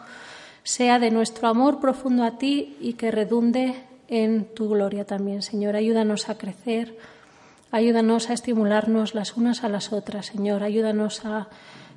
[0.64, 3.76] sea de nuestro amor profundo a ti y que redunde
[4.12, 5.76] en tu gloria también, Señor.
[5.76, 6.98] Ayúdanos a crecer,
[7.72, 10.64] ayúdanos a estimularnos las unas a las otras, Señor.
[10.64, 11.48] Ayúdanos a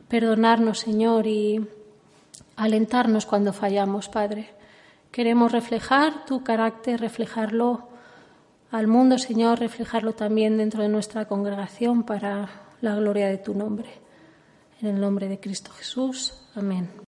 [0.08, 1.66] perdonarnos, Señor, y
[2.56, 4.50] alentarnos cuando fallamos, Padre.
[5.10, 7.88] Queremos reflejar tu carácter, reflejarlo
[8.70, 12.48] al mundo, Señor, reflejarlo también dentro de nuestra congregación para
[12.80, 13.90] la gloria de tu nombre.
[14.80, 16.32] En el nombre de Cristo Jesús.
[16.54, 17.02] Amén.